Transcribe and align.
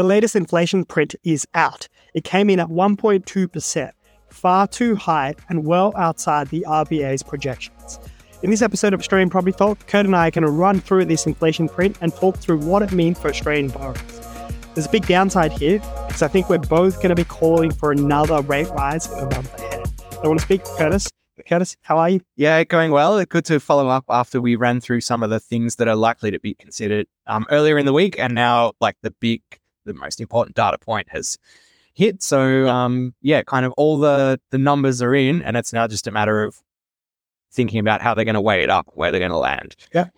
The 0.00 0.04
latest 0.04 0.34
inflation 0.34 0.86
print 0.86 1.14
is 1.24 1.46
out. 1.52 1.86
It 2.14 2.24
came 2.24 2.48
in 2.48 2.58
at 2.58 2.68
1.2%, 2.68 3.90
far 4.30 4.66
too 4.66 4.96
high 4.96 5.34
and 5.50 5.66
well 5.66 5.92
outside 5.94 6.48
the 6.48 6.64
RBA's 6.66 7.22
projections. 7.22 8.00
In 8.42 8.48
this 8.48 8.62
episode 8.62 8.94
of 8.94 9.00
Australian 9.00 9.28
Property 9.28 9.52
Talk, 9.52 9.86
Kurt 9.86 10.06
and 10.06 10.16
I 10.16 10.28
are 10.28 10.30
going 10.30 10.46
to 10.46 10.50
run 10.50 10.80
through 10.80 11.04
this 11.04 11.26
inflation 11.26 11.68
print 11.68 11.98
and 12.00 12.14
talk 12.14 12.38
through 12.38 12.60
what 12.60 12.80
it 12.80 12.92
means 12.92 13.18
for 13.18 13.28
Australian 13.28 13.68
borrowers. 13.68 14.00
There's 14.72 14.86
a 14.86 14.90
big 14.90 15.06
downside 15.06 15.52
here 15.52 15.80
because 16.06 16.22
I 16.22 16.28
think 16.28 16.48
we're 16.48 16.56
both 16.56 16.96
going 17.02 17.10
to 17.10 17.14
be 17.14 17.24
calling 17.24 17.70
for 17.70 17.92
another 17.92 18.40
rate 18.40 18.70
rise 18.70 19.06
in 19.12 19.18
a 19.18 19.24
month 19.24 19.54
ahead. 19.58 19.86
I 20.24 20.28
want 20.28 20.40
to 20.40 20.46
speak 20.46 20.64
to 20.64 20.70
Curtis. 20.78 21.10
Curtis, 21.46 21.76
how 21.82 21.98
are 21.98 22.08
you? 22.08 22.20
Yeah, 22.36 22.64
going 22.64 22.90
well. 22.90 23.22
Good 23.24 23.44
to 23.46 23.60
follow 23.60 23.88
up 23.88 24.04
after 24.08 24.40
we 24.40 24.56
ran 24.56 24.80
through 24.80 25.02
some 25.02 25.22
of 25.22 25.30
the 25.30 25.40
things 25.40 25.76
that 25.76 25.88
are 25.88 25.96
likely 25.96 26.30
to 26.30 26.40
be 26.40 26.54
considered 26.54 27.06
um, 27.26 27.46
earlier 27.50 27.76
in 27.76 27.86
the 27.86 27.92
week, 27.92 28.18
and 28.18 28.34
now 28.34 28.72
like 28.80 28.96
the 29.02 29.10
big, 29.20 29.42
the 29.84 29.94
most 29.94 30.20
important 30.20 30.56
data 30.56 30.78
point 30.78 31.08
has 31.10 31.38
hit. 31.94 32.22
So 32.22 32.68
um, 32.68 33.14
yeah, 33.20 33.42
kind 33.42 33.66
of 33.66 33.72
all 33.76 33.98
the 33.98 34.40
the 34.50 34.58
numbers 34.58 35.02
are 35.02 35.14
in, 35.14 35.42
and 35.42 35.56
it's 35.56 35.72
now 35.72 35.86
just 35.86 36.06
a 36.06 36.10
matter 36.10 36.42
of 36.42 36.60
thinking 37.52 37.80
about 37.80 38.00
how 38.00 38.14
they're 38.14 38.24
going 38.24 38.34
to 38.34 38.40
weigh 38.40 38.62
it 38.62 38.70
up, 38.70 38.88
where 38.94 39.10
they're 39.10 39.20
going 39.20 39.30
to 39.30 39.36
land. 39.36 39.76
Yeah. 39.92 40.08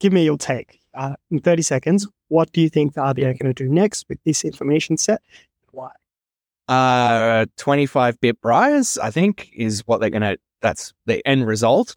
Give 0.00 0.12
me 0.12 0.24
your 0.24 0.38
take. 0.38 0.80
Uh, 0.94 1.14
in 1.30 1.40
30 1.40 1.62
seconds, 1.62 2.08
what 2.28 2.52
do 2.52 2.60
you 2.60 2.68
think 2.68 2.94
the 2.94 3.00
RBA 3.00 3.24
are 3.24 3.34
going 3.34 3.52
to 3.52 3.54
do 3.54 3.68
next 3.68 4.06
with 4.08 4.18
this 4.24 4.44
information 4.44 4.96
set? 4.96 5.22
Why? 5.72 5.90
Uh, 6.68 7.46
25 7.56 8.20
bit 8.20 8.38
rise, 8.42 8.98
I 8.98 9.10
think, 9.10 9.50
is 9.54 9.82
what 9.86 10.00
they're 10.00 10.10
going 10.10 10.22
to, 10.22 10.38
that's 10.60 10.92
the 11.06 11.26
end 11.26 11.46
result. 11.46 11.94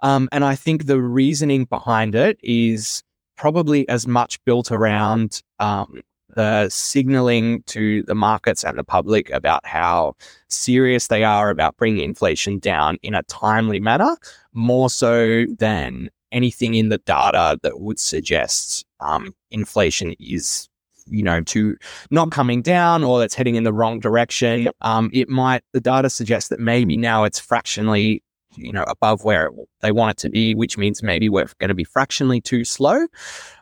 Um, 0.00 0.28
and 0.32 0.44
I 0.44 0.54
think 0.54 0.86
the 0.86 1.00
reasoning 1.00 1.64
behind 1.64 2.14
it 2.14 2.38
is 2.42 3.02
probably 3.36 3.88
as 3.88 4.06
much 4.06 4.42
built 4.44 4.70
around 4.70 5.42
um, 5.58 6.02
the 6.34 6.68
signaling 6.68 7.62
to 7.64 8.02
the 8.04 8.14
markets 8.14 8.64
and 8.64 8.78
the 8.78 8.84
public 8.84 9.30
about 9.30 9.66
how 9.66 10.14
serious 10.48 11.08
they 11.08 11.24
are 11.24 11.50
about 11.50 11.76
bringing 11.76 12.04
inflation 12.04 12.58
down 12.58 12.98
in 13.02 13.14
a 13.14 13.22
timely 13.24 13.80
manner, 13.80 14.16
more 14.52 14.90
so 14.90 15.44
than 15.58 16.10
anything 16.32 16.74
in 16.74 16.88
the 16.88 16.98
data 16.98 17.58
that 17.62 17.80
would 17.80 17.98
suggest 17.98 18.86
um, 19.00 19.34
inflation 19.50 20.14
is 20.18 20.68
you 21.06 21.22
know 21.22 21.40
to 21.42 21.76
not 22.10 22.30
coming 22.30 22.62
down 22.62 23.02
or 23.02 23.24
it's 23.24 23.34
heading 23.34 23.56
in 23.56 23.64
the 23.64 23.72
wrong 23.72 24.00
direction. 24.00 24.68
Um, 24.80 25.10
it 25.12 25.28
might 25.28 25.62
the 25.72 25.80
data 25.80 26.08
suggests 26.08 26.48
that 26.48 26.60
maybe 26.60 26.96
now 26.96 27.24
it's 27.24 27.38
fractionally 27.38 28.22
you 28.54 28.72
know 28.72 28.84
above 28.84 29.24
where 29.24 29.50
they 29.80 29.92
want 29.92 30.12
it 30.12 30.18
to 30.18 30.28
be 30.28 30.54
which 30.54 30.76
means 30.76 31.02
maybe 31.02 31.28
we're 31.28 31.48
going 31.58 31.68
to 31.68 31.74
be 31.74 31.84
fractionally 31.84 32.40
too 32.40 32.64
slow. 32.64 33.06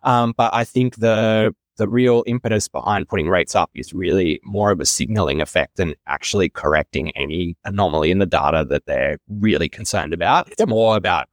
Um, 0.02 0.34
but 0.36 0.52
i 0.54 0.64
think 0.64 0.96
the 0.96 1.54
the 1.80 1.88
real 1.88 2.22
impetus 2.26 2.68
behind 2.68 3.08
putting 3.08 3.30
rates 3.30 3.54
up 3.54 3.70
is 3.74 3.94
really 3.94 4.38
more 4.44 4.70
of 4.70 4.80
a 4.80 4.84
signaling 4.84 5.40
effect 5.40 5.76
than 5.76 5.94
actually 6.06 6.50
correcting 6.50 7.10
any 7.12 7.56
anomaly 7.64 8.10
in 8.10 8.18
the 8.18 8.26
data 8.26 8.66
that 8.68 8.84
they're 8.84 9.16
really 9.40 9.66
concerned 9.66 10.12
about. 10.12 10.52
It's 10.52 10.66
more 10.66 10.94
about 10.94 11.26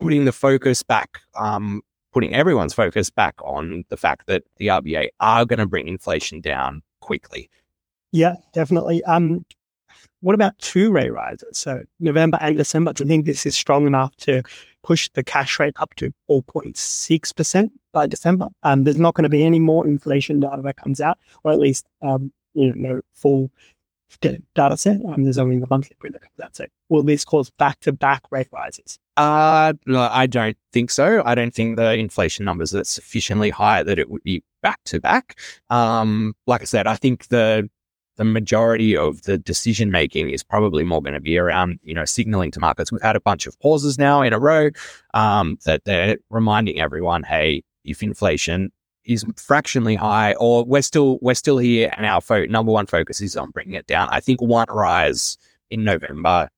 putting 0.00 0.24
the 0.24 0.32
focus 0.32 0.82
back, 0.82 1.20
um, 1.38 1.82
putting 2.10 2.34
everyone's 2.34 2.72
focus 2.72 3.10
back 3.10 3.34
on 3.44 3.84
the 3.90 3.98
fact 3.98 4.28
that 4.28 4.44
the 4.56 4.68
RBA 4.68 5.08
are 5.20 5.44
going 5.44 5.58
to 5.58 5.66
bring 5.66 5.86
inflation 5.86 6.40
down 6.40 6.80
quickly. 7.00 7.50
Yeah, 8.12 8.36
definitely. 8.54 9.04
Um, 9.04 9.44
what 10.20 10.34
about 10.34 10.56
two 10.56 10.90
rate 10.90 11.12
rises? 11.12 11.58
So 11.58 11.82
November 11.98 12.38
and 12.40 12.56
December, 12.56 12.94
do 12.94 13.04
you 13.04 13.08
think 13.08 13.26
this 13.26 13.44
is 13.44 13.54
strong 13.54 13.86
enough 13.86 14.16
to 14.16 14.42
push 14.82 15.08
the 15.14 15.22
cash 15.22 15.58
rate 15.58 15.74
up 15.76 15.94
to 15.96 16.12
4.6% 16.28 17.70
by 17.92 18.06
December? 18.06 18.48
Um, 18.62 18.84
there's 18.84 18.98
not 18.98 19.14
going 19.14 19.24
to 19.24 19.28
be 19.28 19.44
any 19.44 19.58
more 19.58 19.86
inflation 19.86 20.40
data 20.40 20.62
that 20.62 20.76
comes 20.76 21.00
out, 21.00 21.18
or 21.44 21.52
at 21.52 21.58
least 21.58 21.86
um, 22.02 22.32
you 22.54 22.74
know, 22.74 23.00
full 23.14 23.50
data 24.20 24.76
set. 24.76 25.00
Um, 25.06 25.24
there's 25.24 25.38
only 25.38 25.58
the 25.58 25.66
monthly 25.70 25.96
print 25.98 26.14
that 26.14 26.22
comes 26.22 26.40
out. 26.42 26.56
So 26.56 26.66
will 26.88 27.02
this 27.02 27.24
cause 27.24 27.50
back-to-back 27.50 28.22
rate 28.30 28.48
rises? 28.50 28.98
Uh, 29.16 29.74
no, 29.86 30.08
I 30.10 30.26
don't 30.26 30.56
think 30.72 30.90
so. 30.90 31.22
I 31.24 31.34
don't 31.34 31.54
think 31.54 31.76
the 31.76 31.92
inflation 31.94 32.44
numbers 32.44 32.74
are 32.74 32.84
sufficiently 32.84 33.50
high 33.50 33.82
that 33.82 33.98
it 33.98 34.10
would 34.10 34.22
be 34.22 34.42
back 34.62 34.80
to 34.86 35.00
back. 35.00 35.38
Like 35.70 36.62
I 36.62 36.64
said, 36.64 36.86
I 36.86 36.96
think 36.96 37.28
the 37.28 37.68
the 38.20 38.24
majority 38.26 38.94
of 38.94 39.22
the 39.22 39.38
decision 39.38 39.90
making 39.90 40.28
is 40.28 40.42
probably 40.42 40.84
more 40.84 41.00
going 41.00 41.14
to 41.14 41.20
be 41.20 41.38
around, 41.38 41.80
you 41.82 41.94
know, 41.94 42.04
signaling 42.04 42.50
to 42.50 42.60
markets. 42.60 42.92
We've 42.92 43.00
had 43.00 43.16
a 43.16 43.20
bunch 43.20 43.46
of 43.46 43.58
pauses 43.60 43.98
now 43.98 44.20
in 44.20 44.34
a 44.34 44.38
row 44.38 44.68
um, 45.14 45.56
that 45.64 45.86
they're 45.86 46.18
reminding 46.28 46.78
everyone, 46.78 47.22
hey, 47.22 47.62
if 47.82 48.02
inflation 48.02 48.72
is 49.06 49.24
fractionally 49.36 49.94
high, 49.94 50.34
or 50.34 50.66
we're 50.66 50.82
still 50.82 51.18
we're 51.22 51.32
still 51.32 51.56
here, 51.56 51.90
and 51.96 52.04
our 52.04 52.20
fo- 52.20 52.44
number 52.44 52.70
one 52.70 52.84
focus 52.84 53.22
is 53.22 53.38
on 53.38 53.52
bringing 53.52 53.72
it 53.72 53.86
down. 53.86 54.06
I 54.10 54.20
think 54.20 54.42
one 54.42 54.66
rise 54.68 55.38
in 55.70 55.82
November 55.82 56.50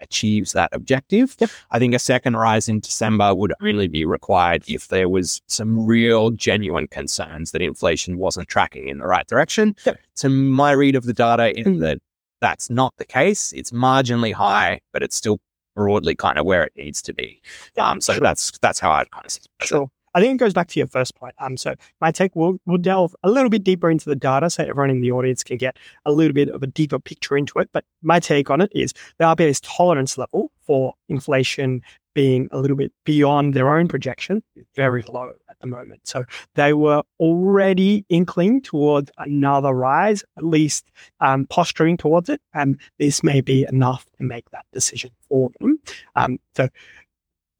achieves 0.00 0.52
that 0.52 0.70
objective. 0.72 1.36
Yep. 1.38 1.50
I 1.70 1.78
think 1.78 1.94
a 1.94 1.98
second 1.98 2.36
rise 2.36 2.68
in 2.68 2.80
December 2.80 3.34
would 3.34 3.52
only 3.62 3.88
be 3.88 4.04
required 4.04 4.64
if 4.68 4.88
there 4.88 5.08
was 5.08 5.40
some 5.46 5.86
real 5.86 6.30
genuine 6.30 6.88
concerns 6.88 7.52
that 7.52 7.62
inflation 7.62 8.18
wasn't 8.18 8.48
tracking 8.48 8.88
in 8.88 8.98
the 8.98 9.06
right 9.06 9.26
direction. 9.26 9.76
Yep. 9.84 9.98
So 10.14 10.28
my 10.28 10.72
read 10.72 10.96
of 10.96 11.04
the 11.04 11.12
data 11.12 11.58
is 11.58 11.66
mm. 11.66 11.80
that 11.80 11.98
that's 12.40 12.68
not 12.70 12.94
the 12.98 13.04
case. 13.04 13.52
It's 13.52 13.70
marginally 13.70 14.32
high, 14.32 14.80
but 14.92 15.02
it's 15.02 15.16
still 15.16 15.40
broadly 15.74 16.14
kind 16.14 16.38
of 16.38 16.46
where 16.46 16.64
it 16.64 16.72
needs 16.76 17.02
to 17.02 17.12
be. 17.12 17.40
Um, 17.78 18.00
so 18.00 18.18
that's 18.18 18.52
that's 18.60 18.80
how 18.80 18.90
I'd 18.92 19.10
kind 19.10 19.24
of 19.24 19.30
see 19.30 19.42
it. 19.60 19.66
Sure. 19.66 19.90
I 20.16 20.20
think 20.20 20.40
it 20.40 20.42
goes 20.42 20.54
back 20.54 20.68
to 20.68 20.80
your 20.80 20.86
first 20.86 21.14
point. 21.14 21.34
Um, 21.38 21.58
so 21.58 21.74
my 22.00 22.10
take 22.10 22.34
will 22.34 22.58
will 22.64 22.78
delve 22.78 23.14
a 23.22 23.30
little 23.30 23.50
bit 23.50 23.62
deeper 23.62 23.90
into 23.90 24.08
the 24.08 24.16
data, 24.16 24.48
so 24.48 24.62
everyone 24.62 24.88
in 24.88 25.02
the 25.02 25.12
audience 25.12 25.44
can 25.44 25.58
get 25.58 25.76
a 26.06 26.12
little 26.12 26.32
bit 26.32 26.48
of 26.48 26.62
a 26.62 26.66
deeper 26.66 26.98
picture 26.98 27.36
into 27.36 27.58
it. 27.58 27.68
But 27.70 27.84
my 28.00 28.18
take 28.18 28.48
on 28.48 28.62
it 28.62 28.72
is 28.74 28.94
the 29.18 29.26
RBA's 29.26 29.60
tolerance 29.60 30.16
level 30.16 30.50
for 30.62 30.94
inflation 31.10 31.82
being 32.14 32.48
a 32.50 32.58
little 32.58 32.78
bit 32.78 32.92
beyond 33.04 33.52
their 33.52 33.76
own 33.76 33.88
projection 33.88 34.42
is 34.54 34.64
very 34.74 35.04
low 35.06 35.32
at 35.50 35.60
the 35.60 35.66
moment. 35.66 36.00
So 36.04 36.24
they 36.54 36.72
were 36.72 37.02
already 37.20 38.06
inkling 38.08 38.62
towards 38.62 39.10
another 39.18 39.74
rise, 39.74 40.24
at 40.38 40.44
least 40.44 40.90
um, 41.20 41.44
posturing 41.44 41.98
towards 41.98 42.30
it, 42.30 42.40
and 42.54 42.80
this 42.98 43.22
may 43.22 43.42
be 43.42 43.66
enough 43.68 44.06
to 44.16 44.24
make 44.24 44.48
that 44.52 44.64
decision 44.72 45.10
for 45.28 45.50
them. 45.60 45.78
Um, 46.14 46.38
so 46.56 46.70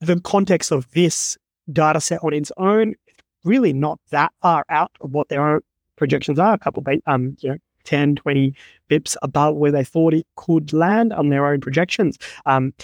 the 0.00 0.18
context 0.20 0.72
of 0.72 0.90
this 0.92 1.36
data 1.72 2.00
set 2.00 2.22
on 2.22 2.32
its 2.32 2.52
own, 2.56 2.94
it's 3.06 3.22
really 3.44 3.72
not 3.72 3.98
that 4.10 4.32
far 4.42 4.64
out 4.68 4.90
of 5.00 5.12
what 5.12 5.28
their 5.28 5.46
own 5.46 5.60
projections 5.96 6.38
are. 6.38 6.54
A 6.54 6.58
couple 6.58 6.82
of, 6.86 7.00
um, 7.06 7.36
you 7.40 7.50
know, 7.50 7.58
10, 7.84 8.16
20 8.16 8.54
bips 8.90 9.16
above 9.22 9.56
where 9.56 9.72
they 9.72 9.84
thought 9.84 10.12
it 10.12 10.26
could 10.36 10.72
land 10.72 11.12
on 11.12 11.28
their 11.28 11.46
own 11.46 11.60
projections. 11.60 12.18
Um, 12.44 12.74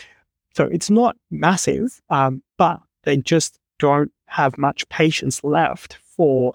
so 0.54 0.64
it's 0.64 0.90
not 0.90 1.16
massive, 1.30 2.00
um, 2.10 2.42
but 2.56 2.80
they 3.04 3.16
just 3.16 3.58
don't 3.78 4.12
have 4.26 4.56
much 4.56 4.88
patience 4.88 5.42
left 5.42 5.98
for 6.16 6.54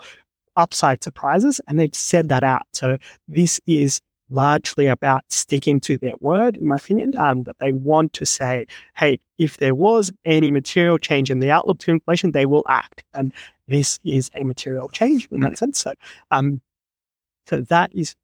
upside 0.56 1.04
surprises. 1.04 1.60
And 1.68 1.80
they've 1.80 1.94
said 1.94 2.30
that 2.30 2.44
out. 2.44 2.64
So 2.74 2.98
this 3.28 3.60
is 3.68 4.02
largely 4.30 4.88
about 4.88 5.24
sticking 5.30 5.80
to 5.82 5.98
their 5.98 6.16
word, 6.20 6.58
in 6.58 6.68
my 6.68 6.76
opinion, 6.76 7.16
um, 7.18 7.44
that 7.44 7.58
they 7.60 7.72
want 7.72 8.14
to 8.14 8.26
say, 8.26 8.66
hey, 8.96 9.20
if 9.38 9.58
there 9.58 9.76
was 9.76 10.12
any 10.26 10.52
material 10.52 10.98
change 10.98 11.32
in 11.32 11.40
the 11.40 11.52
outlook 11.52 11.80
to 11.80 11.92
inflation, 11.92 12.32
they 12.32 12.46
will 12.46 12.66
act. 12.68 13.04
And 13.14 13.32
this 13.68 14.00
is 14.04 14.30
a 14.36 14.44
material 14.44 14.90
change 14.90 15.28
in 15.32 15.42
that 15.42 15.58
sense. 15.58 15.80
So, 15.80 15.94
um, 16.32 16.62
so 17.48 17.62
that 17.62 17.94
is 17.94 18.16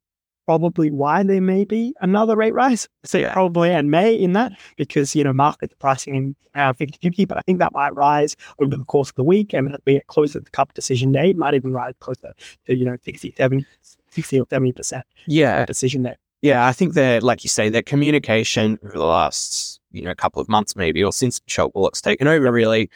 probably 0.46 0.90
why 0.90 1.22
there 1.22 1.40
may 1.40 1.64
be 1.64 1.94
another 2.00 2.36
rate 2.36 2.54
rise. 2.54 2.88
So 3.04 3.18
yeah. 3.18 3.32
probably 3.32 3.70
and 3.70 3.90
may 3.90 4.14
in 4.14 4.32
that 4.34 4.52
because, 4.76 5.14
you 5.14 5.24
know, 5.24 5.32
market 5.32 5.76
pricing 5.78 6.14
in 6.14 6.36
around 6.54 6.74
50 6.74 6.98
50, 7.02 7.24
but 7.24 7.38
I 7.38 7.40
think 7.42 7.58
that 7.58 7.72
might 7.72 7.94
rise 7.94 8.36
over 8.60 8.76
the 8.76 8.84
course 8.84 9.10
of 9.10 9.16
the 9.16 9.24
week. 9.24 9.52
And 9.52 9.72
as 9.72 9.80
we 9.86 9.94
get 9.94 10.06
closer 10.06 10.38
to 10.38 10.44
the 10.44 10.50
cup 10.50 10.74
decision 10.74 11.12
day, 11.12 11.30
it 11.30 11.36
might 11.36 11.54
even 11.54 11.72
rise 11.72 11.94
closer 12.00 12.34
to, 12.66 12.76
you 12.76 12.84
know, 12.84 12.96
60, 13.02 13.34
70, 13.36 13.66
60 14.10 14.40
or 14.40 14.46
70% 14.46 15.02
yeah. 15.26 15.64
decision 15.64 16.02
day. 16.02 16.16
Yeah, 16.42 16.66
I 16.66 16.72
think 16.72 16.92
that, 16.92 17.22
like 17.22 17.42
you 17.42 17.48
say, 17.48 17.70
that 17.70 17.86
communication 17.86 18.78
over 18.84 18.98
the 18.98 19.06
last, 19.06 19.80
you 19.92 20.02
know, 20.02 20.14
couple 20.14 20.42
of 20.42 20.48
months 20.48 20.76
maybe, 20.76 21.02
or 21.02 21.10
since 21.10 21.40
Michelle 21.46 21.70
Bullock's 21.70 22.02
taken 22.02 22.28
over 22.28 22.52
really, 22.52 22.90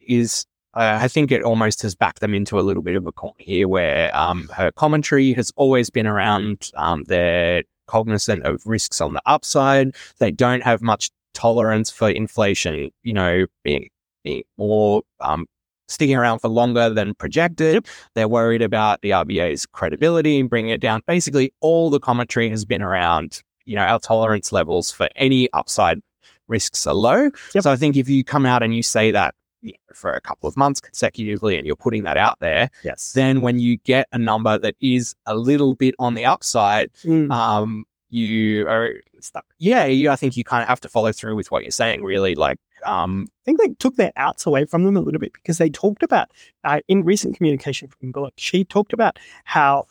is 0.00 0.46
uh, 0.78 0.98
I 1.02 1.08
think 1.08 1.32
it 1.32 1.42
almost 1.42 1.82
has 1.82 1.96
backed 1.96 2.20
them 2.20 2.34
into 2.34 2.58
a 2.58 2.62
little 2.62 2.84
bit 2.84 2.94
of 2.94 3.04
a 3.06 3.10
corner 3.10 3.34
here 3.38 3.66
where 3.66 4.16
um, 4.16 4.48
her 4.56 4.70
commentary 4.70 5.32
has 5.32 5.52
always 5.56 5.90
been 5.90 6.06
around 6.06 6.70
um, 6.76 7.02
they're 7.04 7.64
cognizant 7.88 8.44
of 8.44 8.64
risks 8.64 9.00
on 9.00 9.14
the 9.14 9.22
upside. 9.26 9.96
They 10.18 10.30
don't 10.30 10.62
have 10.62 10.80
much 10.80 11.10
tolerance 11.34 11.90
for 11.90 12.08
inflation, 12.08 12.90
you 13.02 13.12
know, 13.12 13.46
being, 13.64 13.88
being 14.22 14.44
more 14.56 15.02
um, 15.20 15.46
sticking 15.88 16.14
around 16.14 16.38
for 16.38 16.48
longer 16.48 16.90
than 16.90 17.14
projected. 17.14 17.84
They're 18.14 18.28
worried 18.28 18.62
about 18.62 19.00
the 19.00 19.10
RBA's 19.10 19.66
credibility 19.66 20.38
and 20.38 20.48
bringing 20.48 20.70
it 20.70 20.80
down. 20.80 21.02
Basically, 21.08 21.52
all 21.60 21.90
the 21.90 21.98
commentary 21.98 22.50
has 22.50 22.64
been 22.64 22.82
around, 22.82 23.42
you 23.64 23.74
know, 23.74 23.82
our 23.82 23.98
tolerance 23.98 24.52
levels 24.52 24.92
for 24.92 25.08
any 25.16 25.48
upside 25.54 26.00
risks 26.46 26.86
are 26.86 26.94
low. 26.94 27.30
Yep. 27.54 27.64
So 27.64 27.72
I 27.72 27.76
think 27.76 27.96
if 27.96 28.08
you 28.08 28.22
come 28.22 28.46
out 28.46 28.62
and 28.62 28.76
you 28.76 28.84
say 28.84 29.10
that 29.10 29.34
you 29.62 29.72
know, 29.72 29.94
for 29.94 30.12
a 30.12 30.20
couple 30.20 30.48
of 30.48 30.56
months 30.56 30.80
consecutively 30.80 31.56
and 31.56 31.66
you're 31.66 31.76
putting 31.76 32.04
that 32.04 32.16
out 32.16 32.38
there, 32.40 32.70
Yes. 32.84 33.12
then 33.12 33.40
when 33.40 33.58
you 33.58 33.76
get 33.78 34.06
a 34.12 34.18
number 34.18 34.58
that 34.58 34.74
is 34.80 35.14
a 35.26 35.34
little 35.36 35.74
bit 35.74 35.94
on 35.98 36.14
the 36.14 36.24
upside, 36.24 36.92
Mm. 37.04 37.30
um, 37.32 37.84
you 38.10 38.66
are 38.68 38.94
stuck. 39.20 39.44
Yeah, 39.58 39.84
you, 39.84 40.10
I 40.10 40.16
think 40.16 40.36
you 40.36 40.44
kind 40.44 40.62
of 40.62 40.68
have 40.68 40.80
to 40.80 40.88
follow 40.88 41.12
through 41.12 41.36
with 41.36 41.50
what 41.50 41.62
you're 41.62 41.70
saying. 41.70 42.02
Really, 42.02 42.34
like, 42.34 42.58
um, 42.86 43.26
I 43.28 43.44
think 43.44 43.60
they 43.60 43.68
took 43.78 43.96
their 43.96 44.12
outs 44.16 44.46
away 44.46 44.64
from 44.64 44.84
them 44.84 44.96
a 44.96 45.00
little 45.00 45.20
bit 45.20 45.32
because 45.34 45.58
they 45.58 45.68
talked 45.68 46.02
about 46.02 46.28
uh, 46.64 46.80
in 46.88 47.04
recent 47.04 47.36
communication 47.36 47.88
from 47.88 48.12
Bullock, 48.12 48.34
she 48.36 48.64
talked 48.64 48.92
about 48.94 49.18
how 49.44 49.86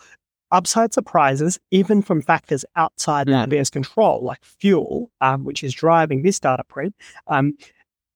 upside 0.51 0.93
surprises, 0.93 1.59
even 1.71 2.01
from 2.01 2.21
factors 2.21 2.63
outside 2.77 3.27
Yeah. 3.27 3.45
the 3.45 3.57
RBA's 3.57 3.69
control, 3.69 4.23
like 4.23 4.43
fuel, 4.43 5.11
um, 5.21 5.43
which 5.43 5.61
is 5.63 5.73
driving 5.73 6.23
this 6.23 6.39
data 6.39 6.63
print, 6.63 6.95
um, 7.27 7.53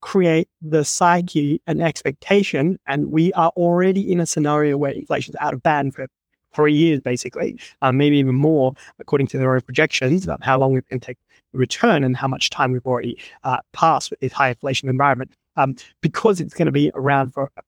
create 0.02 0.50
the 0.62 0.84
psyche 0.84 1.62
and 1.68 1.82
expectation. 1.82 2.80
And 2.88 3.12
we 3.12 3.32
are 3.34 3.50
already 3.56 4.12
in 4.12 4.20
a 4.20 4.26
scenario 4.26 4.78
where 4.78 4.92
inflation's 4.92 5.38
out 5.40 5.54
of 5.54 5.64
band 5.64 5.96
for 5.96 6.08
three 6.54 6.74
years, 6.74 7.00
basically, 7.00 7.58
um, 7.82 7.98
maybe 7.98 8.18
even 8.18 8.36
more, 8.36 8.74
according 9.00 9.28
to 9.28 9.38
their 9.38 9.54
own 9.54 9.62
projections 9.62 10.26
about 10.26 10.44
how 10.44 10.60
long 10.60 10.76
it 10.76 10.88
can 10.88 11.00
take 11.00 11.18
to 11.52 11.58
return 11.58 12.04
and 12.04 12.18
how 12.18 12.28
much 12.28 12.50
time 12.50 12.72
we've 12.72 12.86
already 12.86 13.18
uh, 13.44 13.60
passed 13.72 14.10
with 14.10 14.20
this 14.20 14.34
high 14.34 14.50
inflation 14.50 14.90
environment. 14.90 15.32
Um, 15.58 15.76
because 16.02 16.40
it's 16.40 16.54
going 16.54 16.68
to 16.68 16.72
be 16.72 16.92
around 16.96 17.34
for 17.34 17.52
a 17.58 17.62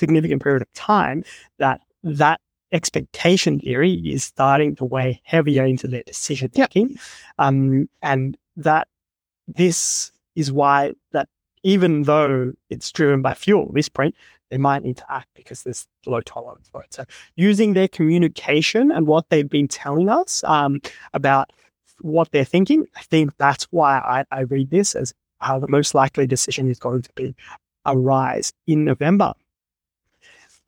significant 0.00 0.42
period 0.42 0.62
of 0.62 0.72
time, 0.72 1.24
that 1.58 1.80
that 2.02 2.40
expectation 2.72 3.60
theory 3.60 3.92
is 3.92 4.24
starting 4.24 4.74
to 4.76 4.84
weigh 4.84 5.20
heavier 5.24 5.64
into 5.64 5.86
their 5.86 6.02
decision 6.02 6.50
making, 6.56 6.98
um, 7.38 7.88
and 8.02 8.36
that 8.56 8.88
this 9.46 10.10
is 10.34 10.50
why 10.50 10.92
that 11.12 11.28
even 11.62 12.02
though 12.02 12.52
it's 12.70 12.90
driven 12.92 13.22
by 13.22 13.34
fuel, 13.34 13.70
this 13.72 13.88
print, 13.88 14.14
they 14.50 14.58
might 14.58 14.82
need 14.82 14.96
to 14.98 15.12
act 15.12 15.28
because 15.34 15.62
there's 15.62 15.86
low 16.06 16.20
tolerance 16.20 16.68
for 16.68 16.82
it. 16.82 16.92
So 16.92 17.04
using 17.36 17.72
their 17.74 17.88
communication 17.88 18.90
and 18.90 19.06
what 19.06 19.28
they've 19.30 19.48
been 19.48 19.68
telling 19.68 20.08
us 20.08 20.44
um, 20.44 20.80
about 21.14 21.52
what 22.00 22.30
they're 22.32 22.44
thinking, 22.44 22.86
I 22.96 23.02
think 23.02 23.36
that's 23.38 23.64
why 23.70 23.98
I, 23.98 24.24
I 24.36 24.40
read 24.40 24.70
this 24.70 24.94
as 24.94 25.14
how 25.40 25.58
the 25.58 25.68
most 25.68 25.94
likely 25.94 26.26
decision 26.26 26.68
is 26.68 26.78
going 26.78 27.02
to 27.02 27.10
be 27.14 27.34
a 27.84 27.96
rise 27.96 28.52
in 28.66 28.84
November. 28.84 29.32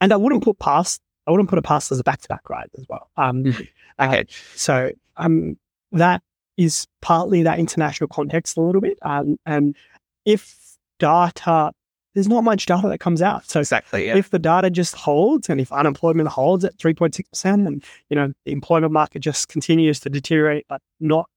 And 0.00 0.12
I 0.12 0.17
wouldn't 0.17 0.43
put 0.44 0.58
past 0.58 1.00
I 1.26 1.31
wouldn't 1.31 1.49
put 1.49 1.58
it 1.58 1.64
past 1.64 1.90
as 1.90 1.99
a 1.99 2.05
back 2.05 2.20
to 2.20 2.29
back 2.29 2.50
rise 2.50 2.69
as 2.76 2.85
well. 2.88 3.08
Um, 3.17 3.44
Mhm. 3.44 3.69
uh, 3.99 4.05
okay, 4.05 4.25
so 4.55 4.90
um, 5.17 5.56
that 5.93 6.23
is 6.58 6.87
partly 7.00 7.43
that 7.44 7.58
international 7.58 8.08
context 8.08 8.58
a 8.58 8.61
little 8.61 8.82
bit. 8.82 8.99
Um, 9.00 9.38
and 9.47 9.75
if 10.26 10.55
data, 10.99 11.73
there's 12.14 12.29
not 12.29 12.44
much 12.44 12.67
data 12.67 12.88
that 12.88 12.99
comes 12.99 13.23
out. 13.23 13.49
So 13.49 13.61
exactly. 13.61 14.06
Yeah. 14.06 14.17
if 14.17 14.31
the 14.31 14.38
data 14.38 14.70
just 14.70 14.94
holds 14.94 15.49
and 15.49 15.61
if 15.61 15.73
unemployment 15.73 16.29
holds 16.29 16.64
at 16.64 16.76
3.6% 16.76 17.67
and, 17.67 17.85
you 18.08 18.17
know, 18.17 18.32
the 18.44 18.52
employment 18.52 18.93
market 18.93 19.20
just 19.20 19.49
continues 19.49 20.00
to 20.00 20.11
deteriorate, 20.11 20.67
but 20.69 20.81
not 21.00 21.29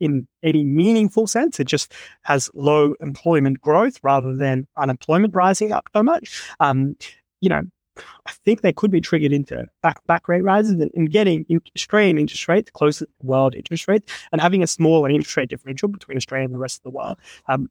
in 0.00 0.26
any 0.42 0.64
meaningful 0.64 1.26
sense, 1.26 1.60
it 1.60 1.66
just 1.66 1.92
has 2.22 2.50
low 2.54 2.94
employment 3.00 3.60
growth 3.60 4.00
rather 4.02 4.34
than 4.34 4.66
unemployment 4.76 5.34
rising 5.34 5.70
up 5.70 5.88
so 5.94 6.02
much. 6.02 6.42
Um, 6.58 6.96
you 7.40 7.48
know, 7.48 7.62
I 7.96 8.32
think 8.44 8.62
they 8.62 8.72
could 8.72 8.90
be 8.90 9.00
triggered 9.00 9.32
into 9.32 9.66
back 9.82 10.04
back 10.06 10.26
rate 10.28 10.42
rises 10.42 10.72
and, 10.72 10.90
and 10.94 11.10
getting 11.10 11.44
in- 11.48 11.60
Australian 11.76 12.18
interest 12.18 12.48
rates 12.48 12.70
closer 12.70 13.04
to 13.04 13.12
world 13.22 13.54
interest 13.54 13.86
rates 13.86 14.10
and 14.32 14.40
having 14.40 14.62
a 14.62 14.66
smaller 14.66 15.10
interest 15.10 15.36
rate 15.36 15.50
differential 15.50 15.88
between 15.88 16.16
Australia 16.16 16.46
and 16.46 16.54
the 16.54 16.58
rest 16.58 16.78
of 16.78 16.84
the 16.84 16.96
world. 16.96 17.18
Um, 17.46 17.68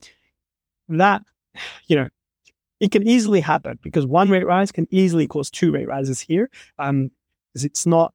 that, 0.99 1.23
you 1.87 1.95
know, 1.95 2.09
it 2.79 2.91
can 2.91 3.07
easily 3.07 3.41
happen 3.41 3.77
because 3.83 4.05
one 4.05 4.29
rate 4.29 4.45
rise 4.45 4.71
can 4.71 4.87
easily 4.89 5.27
cause 5.27 5.51
two 5.51 5.71
rate 5.71 5.87
rises 5.87 6.19
here. 6.19 6.49
Um, 6.79 7.11
it's 7.53 7.85
not 7.85 8.13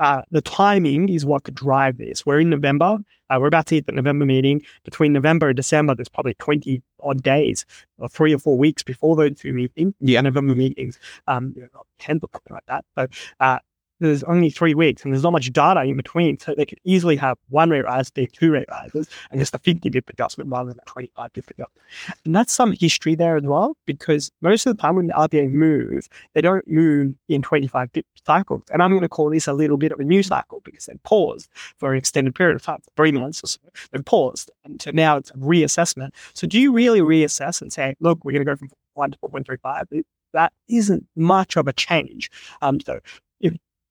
uh, 0.00 0.22
the 0.30 0.40
timing 0.40 1.10
is 1.10 1.26
what 1.26 1.44
could 1.44 1.54
drive 1.54 1.98
this. 1.98 2.24
We're 2.24 2.40
in 2.40 2.48
November. 2.48 2.98
Uh, 3.28 3.36
we're 3.38 3.48
about 3.48 3.66
to 3.66 3.74
hit 3.74 3.86
the 3.86 3.92
November 3.92 4.24
meeting. 4.24 4.62
Between 4.82 5.12
November 5.12 5.48
and 5.48 5.56
December, 5.56 5.94
there's 5.94 6.08
probably 6.08 6.34
20 6.34 6.82
odd 7.02 7.22
days 7.22 7.66
or 7.98 8.08
three 8.08 8.34
or 8.34 8.38
four 8.38 8.56
weeks 8.56 8.82
before 8.82 9.14
those 9.14 9.38
two 9.38 9.52
meetings, 9.52 9.92
yeah, 10.00 10.22
November 10.22 10.54
meetings, 10.54 10.98
um, 11.28 11.52
you 11.54 11.62
know, 11.62 11.82
10 11.98 12.16
or 12.22 12.28
something 12.32 12.54
like 12.54 12.66
that. 12.66 12.84
So 12.96 13.06
uh, 13.40 13.58
there's 14.00 14.22
only 14.24 14.50
three 14.50 14.74
weeks 14.74 15.04
and 15.04 15.12
there's 15.12 15.22
not 15.22 15.32
much 15.32 15.52
data 15.52 15.82
in 15.82 15.96
between. 15.96 16.38
So 16.38 16.54
they 16.56 16.66
could 16.66 16.80
easily 16.84 17.16
have 17.16 17.38
one 17.48 17.70
rate 17.70 17.84
rise, 17.84 18.10
be 18.10 18.26
two 18.26 18.52
rate 18.52 18.68
rises, 18.70 19.08
and 19.30 19.40
just 19.40 19.54
a 19.54 19.58
50 19.58 19.88
bip 19.90 20.08
adjustment 20.08 20.50
rather 20.50 20.70
than 20.70 20.80
a 20.80 20.90
25 20.90 21.32
bip 21.32 21.50
adjustment. 21.50 21.86
And 22.24 22.34
that's 22.34 22.52
some 22.52 22.72
history 22.72 23.14
there 23.14 23.36
as 23.36 23.44
well, 23.44 23.76
because 23.86 24.30
most 24.40 24.66
of 24.66 24.76
the 24.76 24.80
time 24.80 24.96
when 24.96 25.08
the 25.08 25.12
RBA 25.14 25.52
move, 25.52 26.08
they 26.34 26.40
don't 26.40 26.66
move 26.66 27.14
in 27.28 27.42
25 27.42 27.92
bip 27.92 28.06
cycles. 28.26 28.62
And 28.72 28.82
I'm 28.82 28.90
going 28.90 29.02
to 29.02 29.08
call 29.08 29.30
this 29.30 29.46
a 29.46 29.52
little 29.52 29.76
bit 29.76 29.92
of 29.92 30.00
a 30.00 30.04
new 30.04 30.22
cycle 30.22 30.60
because 30.64 30.86
they 30.86 30.94
paused 31.04 31.48
for 31.78 31.92
an 31.92 31.98
extended 31.98 32.34
period 32.34 32.56
of 32.56 32.62
time, 32.62 32.80
three 32.96 33.12
months 33.12 33.44
or 33.44 33.48
so. 33.48 33.58
They 33.92 34.00
paused. 34.00 34.50
And 34.64 34.80
so 34.80 34.90
now 34.92 35.16
it's 35.16 35.30
a 35.30 35.34
reassessment. 35.34 36.10
So 36.34 36.46
do 36.46 36.58
you 36.58 36.72
really 36.72 37.00
reassess 37.00 37.60
and 37.60 37.72
say, 37.72 37.94
look, 38.00 38.24
we're 38.24 38.32
going 38.32 38.44
to 38.46 38.50
go 38.50 38.56
from 38.56 38.70
1 38.94 39.12
to 39.12 39.18
4.35? 39.18 40.02
That 40.32 40.52
isn't 40.68 41.06
much 41.16 41.56
of 41.56 41.66
a 41.66 41.72
change. 41.72 42.30
Um, 42.62 42.80
so 42.80 43.00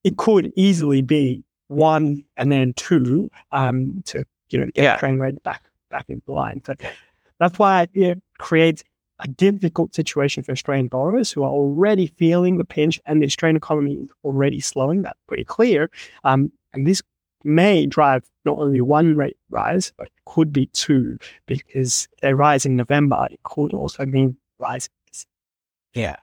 it 0.03 0.17
could 0.17 0.51
easily 0.55 1.01
be 1.01 1.43
one 1.67 2.23
and 2.37 2.51
then 2.51 2.73
two 2.73 3.29
um, 3.51 4.01
to 4.05 4.23
you 4.49 4.59
know 4.59 4.65
get 4.73 4.83
Yeah. 4.83 4.97
train 4.97 5.19
rate 5.19 5.41
back 5.43 5.63
back 5.89 6.05
into 6.09 6.31
line. 6.31 6.61
So 6.65 6.73
that's 7.39 7.57
why 7.59 7.87
it 7.93 8.21
creates 8.37 8.83
a 9.19 9.27
difficult 9.27 9.93
situation 9.93 10.43
for 10.43 10.51
Australian 10.53 10.87
borrowers 10.87 11.31
who 11.31 11.43
are 11.43 11.49
already 11.51 12.07
feeling 12.07 12.57
the 12.57 12.63
pinch, 12.65 12.99
and 13.05 13.21
the 13.21 13.25
Australian 13.25 13.57
economy 13.57 13.95
is 13.95 14.09
already 14.23 14.59
slowing. 14.61 15.01
That's 15.01 15.19
pretty 15.27 15.43
clear. 15.43 15.89
Um, 16.23 16.51
and 16.73 16.87
this 16.87 17.01
may 17.43 17.85
drive 17.85 18.23
not 18.45 18.57
only 18.59 18.79
one 18.81 19.15
rate 19.17 19.37
rise, 19.49 19.91
but 19.97 20.07
it 20.07 20.13
could 20.25 20.53
be 20.53 20.67
two 20.67 21.17
because 21.47 22.07
they 22.21 22.33
rise 22.33 22.65
in 22.65 22.75
November. 22.77 23.27
It 23.31 23.41
could 23.43 23.73
also 23.73 24.05
mean 24.05 24.37
rise. 24.59 24.89
yeah. 25.93 26.15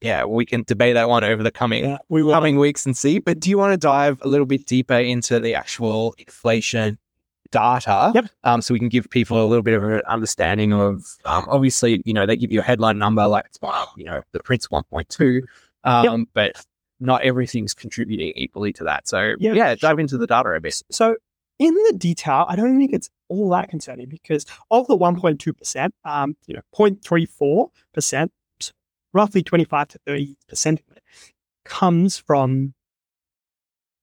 Yeah, 0.00 0.24
we 0.24 0.46
can 0.46 0.62
debate 0.62 0.94
that 0.94 1.08
one 1.08 1.24
over 1.24 1.42
the 1.42 1.50
coming 1.50 1.84
Yeah, 1.84 1.98
we 2.08 2.22
will. 2.22 2.32
coming 2.32 2.58
weeks 2.58 2.86
and 2.86 2.96
see. 2.96 3.18
But 3.18 3.40
do 3.40 3.50
you 3.50 3.58
want 3.58 3.72
to 3.72 3.76
dive 3.76 4.18
a 4.22 4.28
little 4.28 4.46
bit 4.46 4.64
deeper 4.66 4.94
into 4.94 5.40
the 5.40 5.54
actual 5.54 6.14
inflation 6.18 6.98
data? 7.50 8.12
Yep. 8.14 8.26
Um, 8.44 8.62
so 8.62 8.72
we 8.74 8.78
can 8.78 8.88
give 8.88 9.10
people 9.10 9.42
a 9.42 9.46
little 9.46 9.62
bit 9.62 9.74
of 9.74 9.82
an 9.82 10.02
understanding 10.06 10.72
of. 10.72 11.04
Um, 11.24 11.46
obviously, 11.48 12.00
you 12.04 12.12
know, 12.12 12.26
they 12.26 12.36
give 12.36 12.52
you 12.52 12.60
a 12.60 12.62
headline 12.62 12.98
number 12.98 13.26
like 13.26 13.46
it's 13.46 13.58
one, 13.60 13.86
you 13.96 14.04
know, 14.04 14.22
the 14.32 14.40
print's 14.40 14.70
one 14.70 14.84
point 14.84 15.08
two, 15.08 15.42
um, 15.84 16.28
but 16.32 16.64
not 17.00 17.22
everything's 17.22 17.74
contributing 17.74 18.32
equally 18.36 18.72
to 18.74 18.84
that. 18.84 19.08
So 19.08 19.34
Yeah. 19.38 19.52
yeah, 19.54 19.74
dive 19.74 19.98
into 19.98 20.16
the 20.18 20.26
data 20.26 20.50
a 20.50 20.60
bit. 20.60 20.80
So 20.90 21.16
in 21.58 21.74
the 21.74 21.94
detail, 21.96 22.44
I 22.48 22.54
don't 22.54 22.78
think 22.78 22.92
it's 22.92 23.10
all 23.28 23.50
that 23.50 23.68
concerning 23.68 24.08
because 24.08 24.46
of 24.70 24.86
the 24.86 24.96
1.2%, 24.96 25.90
um, 26.04 26.36
you 26.46 26.54
know, 26.54 26.60
0.34%, 26.72 28.30
roughly 29.12 29.42
25 29.42 29.88
to 29.88 29.98
30% 30.06 30.72
of 30.72 30.96
it 30.96 31.02
comes 31.64 32.18
from 32.18 32.74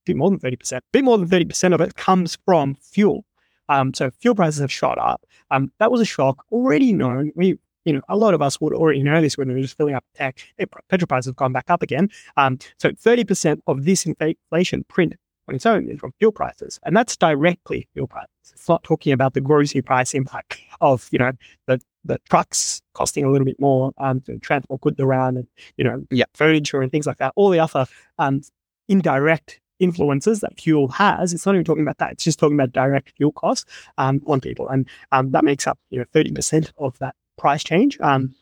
a 0.04 0.12
bit 0.12 0.16
more 0.16 0.30
than 0.30 0.40
30%, 0.40 0.78
a 0.78 0.82
bit 0.92 1.04
more 1.04 1.18
than 1.18 1.28
30% 1.28 1.74
of 1.74 1.82
it 1.82 1.96
comes 1.96 2.38
from 2.46 2.76
fuel. 2.76 3.26
Um, 3.68 3.94
so 3.94 4.12
fuel 4.12 4.36
prices 4.36 4.62
have 4.62 4.72
shot 4.72 4.98
up. 5.00 5.26
Um, 5.52 5.72
that 5.80 5.92
was 5.92 6.02
a 6.02 6.06
shock 6.06 6.46
already 6.52 6.94
known. 6.94 7.32
We, 7.36 7.58
you 7.84 7.94
know, 7.94 8.02
a 8.10 8.16
lot 8.16 8.34
of 8.34 8.42
us 8.42 8.62
would 8.62 8.74
already 8.74 9.02
know 9.02 9.22
this 9.22 9.38
when 9.38 9.48
we 9.48 9.56
were 9.56 9.62
just 9.62 9.78
filling 9.78 9.96
up 9.96 10.04
the 10.14 10.18
tank. 10.18 10.54
Petrol 10.90 11.08
prices 11.08 11.28
have 11.28 11.36
gone 11.36 11.54
back 11.54 11.70
up 11.70 11.82
again. 11.82 12.10
Um, 12.38 12.60
so 12.78 12.92
30% 12.92 13.60
of 13.68 13.86
this 13.86 14.06
inflation 14.06 14.84
print 14.86 15.16
on 15.48 15.56
its 15.56 15.66
own 15.66 15.88
is 15.90 16.00
from 16.00 16.14
fuel 16.20 16.32
prices, 16.32 16.80
and 16.84 16.96
that's 16.96 17.16
directly 17.16 17.88
fuel 17.94 18.08
prices. 18.08 18.30
It's 18.52 18.68
not 18.68 18.84
talking 18.84 19.14
about 19.14 19.34
the 19.34 19.42
grocery 19.42 19.82
price 19.82 20.14
impact 20.14 20.60
of 20.82 21.08
you 21.12 21.20
know 21.20 21.32
the 21.68 21.80
the 22.06 22.20
trucks 22.30 22.82
costing 22.94 23.26
a 23.26 23.32
little 23.32 23.46
bit 23.46 23.60
more 23.60 23.92
um, 23.98 24.22
to 24.22 24.38
transport 24.40 24.82
goods 24.82 25.00
around, 25.00 25.38
and 25.38 25.48
you 25.78 25.84
know 25.84 26.06
Yeah. 26.12 26.26
furniture 26.34 26.82
and 26.82 26.92
things 26.92 27.08
like 27.08 27.18
that. 27.18 27.34
All 27.36 27.50
the 27.50 27.60
other 27.60 27.88
um, 28.20 28.42
indirect 28.88 29.60
influences 29.80 30.40
that 30.40 30.60
fuel 30.60 30.88
has. 30.88 31.34
It's 31.34 31.46
not 31.46 31.56
even 31.56 31.66
talking 31.66 31.84
about 31.84 31.98
that. 31.98 32.14
It's 32.14 32.24
just 32.24 32.40
talking 32.40 32.56
about 32.56 32.72
direct 32.72 33.12
fuel 33.18 33.32
costs 33.34 33.66
um, 33.98 34.22
on 34.28 34.40
people, 34.40 34.70
and 34.70 34.88
um, 35.12 35.32
that 35.32 35.44
makes 35.44 35.68
up 35.68 35.78
you 35.90 36.00
know 36.00 36.06
thirty 36.14 36.32
percent 36.32 36.72
of 36.78 36.98
that 37.00 37.16
price 37.38 37.64
change. 37.64 38.00
Um, 38.00 38.34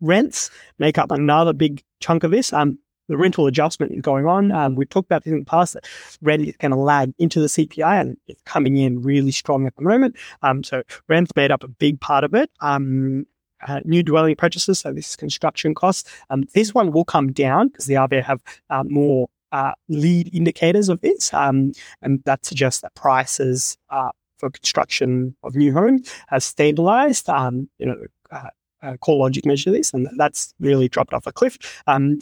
rents 0.00 0.50
make 0.78 0.98
up 0.98 1.10
another 1.10 1.52
big 1.52 1.82
chunk 2.00 2.24
of 2.24 2.30
this. 2.30 2.52
Um, 2.52 2.78
the 3.08 3.16
rental 3.16 3.46
adjustment 3.46 3.92
is 3.92 4.00
going 4.00 4.26
on. 4.26 4.52
Um, 4.52 4.74
we've 4.74 4.88
talked 4.88 5.06
about 5.06 5.24
this 5.24 5.32
in 5.32 5.40
the 5.40 5.44
past 5.44 5.74
that 5.74 5.86
rent 6.22 6.46
is 6.46 6.56
going 6.56 6.72
to 6.72 6.78
lag 6.78 7.12
into 7.18 7.40
the 7.40 7.46
CPI 7.46 8.00
and 8.00 8.16
it's 8.26 8.40
coming 8.42 8.76
in 8.76 9.02
really 9.02 9.30
strong 9.30 9.66
at 9.66 9.76
the 9.76 9.82
moment. 9.82 10.16
Um, 10.42 10.64
so 10.64 10.82
rent's 11.08 11.32
made 11.36 11.50
up 11.50 11.64
a 11.64 11.68
big 11.68 12.00
part 12.00 12.24
of 12.24 12.34
it. 12.34 12.50
Um, 12.60 13.26
uh, 13.66 13.80
new 13.84 14.02
dwelling 14.02 14.36
purchases, 14.36 14.80
so 14.80 14.92
this 14.92 15.10
is 15.10 15.16
construction 15.16 15.74
costs. 15.74 16.10
Um, 16.28 16.44
this 16.54 16.74
one 16.74 16.92
will 16.92 17.04
come 17.04 17.32
down 17.32 17.68
because 17.68 17.86
the 17.86 17.94
RBA 17.94 18.22
have 18.22 18.42
uh, 18.68 18.84
more 18.84 19.28
uh, 19.52 19.72
lead 19.88 20.34
indicators 20.34 20.88
of 20.88 21.00
this, 21.00 21.32
um, 21.32 21.72
and 22.02 22.22
that 22.24 22.44
suggests 22.44 22.82
that 22.82 22.94
prices 22.94 23.78
uh, 23.88 24.10
for 24.38 24.50
construction 24.50 25.34
of 25.42 25.54
new 25.54 25.72
homes 25.72 26.12
has 26.28 26.44
stabilized. 26.44 27.28
Um, 27.30 27.68
you 27.78 27.86
know, 27.86 27.96
uh, 28.30 28.48
uh, 28.82 28.96
CoreLogic 29.02 29.46
measure 29.46 29.70
this, 29.70 29.92
and 29.94 30.08
that's 30.18 30.54
really 30.60 30.88
dropped 30.88 31.14
off 31.14 31.26
a 31.26 31.32
cliff. 31.32 31.82
Um, 31.86 32.18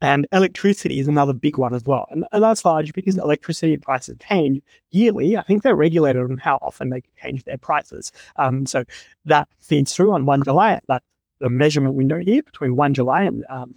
and 0.00 0.26
electricity 0.32 1.00
is 1.00 1.08
another 1.08 1.32
big 1.32 1.58
one 1.58 1.74
as 1.74 1.84
well. 1.84 2.06
And, 2.10 2.24
and 2.32 2.42
that's 2.42 2.64
large 2.64 2.92
because 2.92 3.18
electricity 3.18 3.76
prices 3.76 4.16
change 4.28 4.62
yearly. 4.90 5.36
I 5.36 5.42
think 5.42 5.62
they're 5.62 5.74
regulated 5.74 6.22
on 6.22 6.38
how 6.38 6.58
often 6.62 6.90
they 6.90 7.00
can 7.00 7.10
change 7.20 7.44
their 7.44 7.58
prices. 7.58 8.12
Um, 8.36 8.66
so 8.66 8.84
that 9.24 9.48
feeds 9.60 9.94
through 9.94 10.12
on 10.12 10.24
1 10.24 10.44
July. 10.44 10.80
That's 10.86 11.04
the 11.40 11.50
measurement 11.50 11.94
window 11.94 12.18
here 12.18 12.42
between 12.42 12.76
1 12.76 12.94
July 12.94 13.22
and 13.22 13.44
um, 13.48 13.74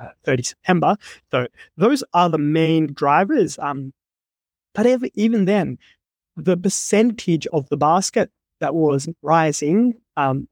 uh, 0.00 0.08
30 0.24 0.42
September. 0.42 0.96
So 1.30 1.46
those 1.76 2.02
are 2.14 2.30
the 2.30 2.38
main 2.38 2.92
drivers. 2.92 3.58
Um, 3.58 3.92
but 4.74 4.86
even 5.14 5.44
then, 5.44 5.78
the 6.36 6.56
percentage 6.56 7.46
of 7.48 7.68
the 7.68 7.76
basket 7.76 8.30
that 8.60 8.74
was 8.74 9.08
rising 9.22 9.94
um, 10.16 10.48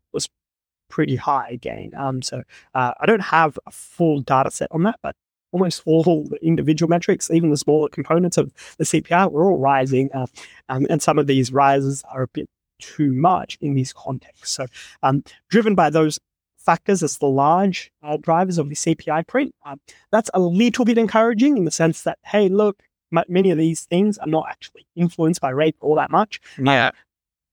pretty 0.88 1.16
high 1.16 1.48
again. 1.50 1.92
Um, 1.96 2.22
so 2.22 2.42
uh, 2.74 2.92
I 3.00 3.06
don't 3.06 3.20
have 3.20 3.58
a 3.66 3.70
full 3.70 4.20
data 4.20 4.50
set 4.50 4.68
on 4.70 4.82
that, 4.84 4.98
but 5.02 5.14
almost 5.52 5.82
all 5.86 6.02
the 6.02 6.38
individual 6.42 6.88
metrics, 6.88 7.30
even 7.30 7.50
the 7.50 7.56
smaller 7.56 7.88
components 7.88 8.36
of 8.36 8.52
the 8.78 8.84
CPI, 8.84 9.30
were 9.30 9.50
all 9.50 9.58
rising. 9.58 10.10
Uh, 10.12 10.26
um, 10.68 10.86
and 10.90 11.02
some 11.02 11.18
of 11.18 11.26
these 11.26 11.52
rises 11.52 12.04
are 12.10 12.22
a 12.22 12.28
bit 12.28 12.48
too 12.78 13.12
much 13.12 13.56
in 13.60 13.74
these 13.74 13.92
contexts. 13.92 14.50
So, 14.50 14.66
um, 15.02 15.24
driven 15.48 15.74
by 15.74 15.90
those 15.90 16.18
factors 16.58 17.02
as 17.02 17.18
the 17.18 17.26
large 17.26 17.90
uh, 18.02 18.16
drivers 18.18 18.58
of 18.58 18.68
the 18.68 18.74
CPI 18.74 19.26
print, 19.26 19.54
um, 19.64 19.80
that's 20.12 20.30
a 20.34 20.40
little 20.40 20.84
bit 20.84 20.98
encouraging 20.98 21.56
in 21.56 21.64
the 21.64 21.70
sense 21.70 22.02
that, 22.02 22.18
hey, 22.24 22.48
look, 22.48 22.82
m- 23.16 23.24
many 23.28 23.50
of 23.50 23.58
these 23.58 23.84
things 23.84 24.18
are 24.18 24.26
not 24.26 24.46
actually 24.50 24.86
influenced 24.94 25.40
by 25.40 25.50
rate 25.50 25.76
all 25.80 25.94
that 25.94 26.10
much. 26.10 26.40
Yeah. 26.58 26.90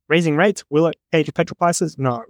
Raising 0.10 0.36
rates, 0.36 0.64
will 0.70 0.88
it 0.88 0.98
change 1.14 1.34
petrol 1.34 1.56
prices? 1.56 1.98
No. 1.98 2.24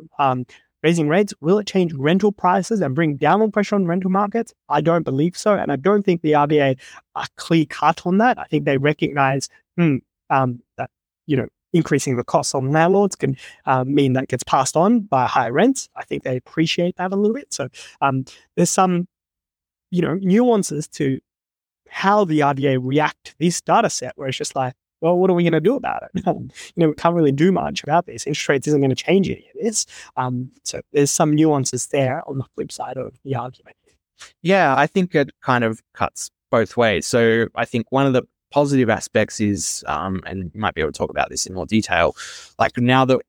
Raising 0.84 1.08
rates, 1.08 1.34
will 1.40 1.60
it 1.60 1.68
change 1.68 1.94
rental 1.94 2.34
prices 2.34 2.82
and 2.82 2.94
bring 2.94 3.16
downward 3.16 3.54
pressure 3.54 3.76
on 3.76 3.86
rental 3.86 4.12
markets? 4.12 4.54
I 4.68 4.82
don't 4.82 5.04
believe 5.04 5.38
so. 5.38 5.54
And 5.54 5.72
I 5.72 5.78
don't 5.78 6.04
think 6.04 6.22
the 6.22 6.34
RBA 6.34 6.78
are 7.16 7.28
clear 7.38 7.66
cut 7.66 8.06
on 8.06 8.18
that. 8.18 8.38
I 8.38 8.44
think 8.44 8.66
they 8.66 8.78
recognize 8.78 9.48
hmm, 9.78 9.98
um, 10.30 10.62
that, 10.78 10.90
you 11.26 11.38
know, 11.38 11.48
increasing 11.72 12.18
the 12.18 12.24
costs 12.24 12.54
on 12.54 12.72
landlords 12.72 13.16
can 13.16 13.38
um, 13.66 13.96
mean 13.96 14.14
that 14.14 14.28
gets 14.28 14.44
passed 14.44 14.76
on 14.76 15.00
by 15.02 15.26
higher 15.26 15.54
rents. 15.54 15.90
I 15.96 16.04
think 16.04 16.24
they 16.24 16.36
appreciate 16.36 16.98
that 16.98 17.14
a 17.14 17.16
little 17.16 17.34
bit. 17.34 17.54
So 17.54 17.70
um, 18.02 18.26
there's 18.56 18.70
some, 18.70 19.08
you 19.90 20.02
know, 20.02 20.16
nuances 20.16 20.88
to 20.90 21.20
how 21.90 22.26
the 22.26 22.40
RBA 22.40 22.80
react 22.82 23.24
to 23.26 23.36
this 23.40 23.62
data 23.62 23.90
set 23.90 24.14
where 24.16 24.28
it's 24.28 24.38
just 24.38 24.56
like, 24.56 24.74
well, 25.04 25.18
what 25.18 25.30
are 25.30 25.34
we 25.34 25.44
going 25.44 25.52
to 25.52 25.60
do 25.60 25.76
about 25.76 26.04
it? 26.04 26.12
you 26.26 26.50
know, 26.78 26.88
we 26.88 26.94
can't 26.96 27.14
really 27.14 27.34
do 27.34 27.52
much 27.52 27.84
about 27.84 28.06
this. 28.06 28.26
Interest 28.26 28.48
rates 28.48 28.68
isn't 28.68 28.80
going 28.80 28.90
to 28.90 28.96
change 28.96 29.30
any 29.30 29.50
of 29.54 29.62
this. 29.62 29.86
Um, 30.16 30.50
so 30.64 30.80
there's 30.94 31.12
some 31.12 31.36
nuances 31.36 31.88
there 31.88 32.24
on 32.26 32.38
the 32.38 32.46
flip 32.56 32.72
side 32.72 32.96
of 32.96 33.14
the 33.26 33.36
argument. 33.36 33.76
Yeah, 34.42 34.74
I 34.78 34.88
think 34.88 35.14
it 35.14 35.32
kind 35.42 35.66
of 35.66 35.82
cuts 35.94 36.32
both 36.50 36.78
ways. 36.78 37.06
So 37.06 37.48
I 37.54 37.66
think 37.66 37.88
one 37.92 38.08
of 38.08 38.14
the 38.14 38.24
positive 38.50 38.90
aspects 38.90 39.42
is, 39.42 39.84
um, 39.88 40.22
and 40.26 40.50
you 40.54 40.62
might 40.62 40.74
be 40.74 40.80
able 40.80 40.94
to 40.94 40.98
talk 40.98 41.10
about 41.10 41.30
this 41.30 41.46
in 41.46 41.54
more 41.54 41.66
detail, 41.66 42.16
like 42.58 42.78
now 42.78 43.04
that 43.04 43.20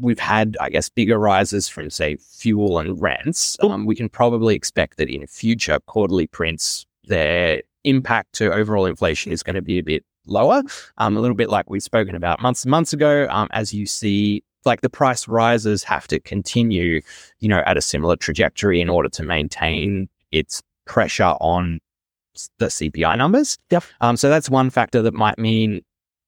we've 0.00 0.18
had, 0.18 0.56
I 0.58 0.70
guess, 0.70 0.88
bigger 0.88 1.18
rises 1.18 1.68
from, 1.68 1.90
say, 1.90 2.16
fuel 2.16 2.78
and 2.78 2.98
rents, 2.98 3.58
um, 3.60 3.84
we 3.84 3.94
can 3.94 4.08
probably 4.08 4.54
expect 4.54 4.96
that 4.96 5.10
in 5.10 5.26
future 5.26 5.80
quarterly 5.86 6.26
prints, 6.26 6.86
their 7.04 7.62
impact 7.84 8.32
to 8.36 8.50
overall 8.50 8.86
inflation 8.86 9.32
is 9.32 9.42
going 9.42 9.56
to 9.56 9.62
be 9.62 9.78
a 9.78 9.82
bit 9.82 10.02
lower. 10.26 10.62
Um, 10.98 11.16
a 11.16 11.20
little 11.20 11.36
bit 11.36 11.50
like 11.50 11.68
we've 11.70 11.82
spoken 11.82 12.14
about 12.14 12.40
months 12.40 12.64
and 12.64 12.70
months 12.70 12.92
ago. 12.92 13.26
Um, 13.30 13.48
as 13.52 13.72
you 13.72 13.86
see, 13.86 14.42
like 14.64 14.80
the 14.80 14.90
price 14.90 15.28
rises 15.28 15.84
have 15.84 16.08
to 16.08 16.20
continue, 16.20 17.00
you 17.40 17.48
know, 17.48 17.62
at 17.66 17.76
a 17.76 17.82
similar 17.82 18.16
trajectory 18.16 18.80
in 18.80 18.88
order 18.88 19.08
to 19.10 19.22
maintain 19.22 20.08
its 20.32 20.62
pressure 20.86 21.34
on 21.40 21.80
the 22.58 22.66
CPI 22.66 23.16
numbers. 23.16 23.58
Yep. 23.70 23.84
Um, 24.00 24.16
so 24.16 24.28
that's 24.28 24.50
one 24.50 24.70
factor 24.70 25.02
that 25.02 25.14
might 25.14 25.38
mean 25.38 25.82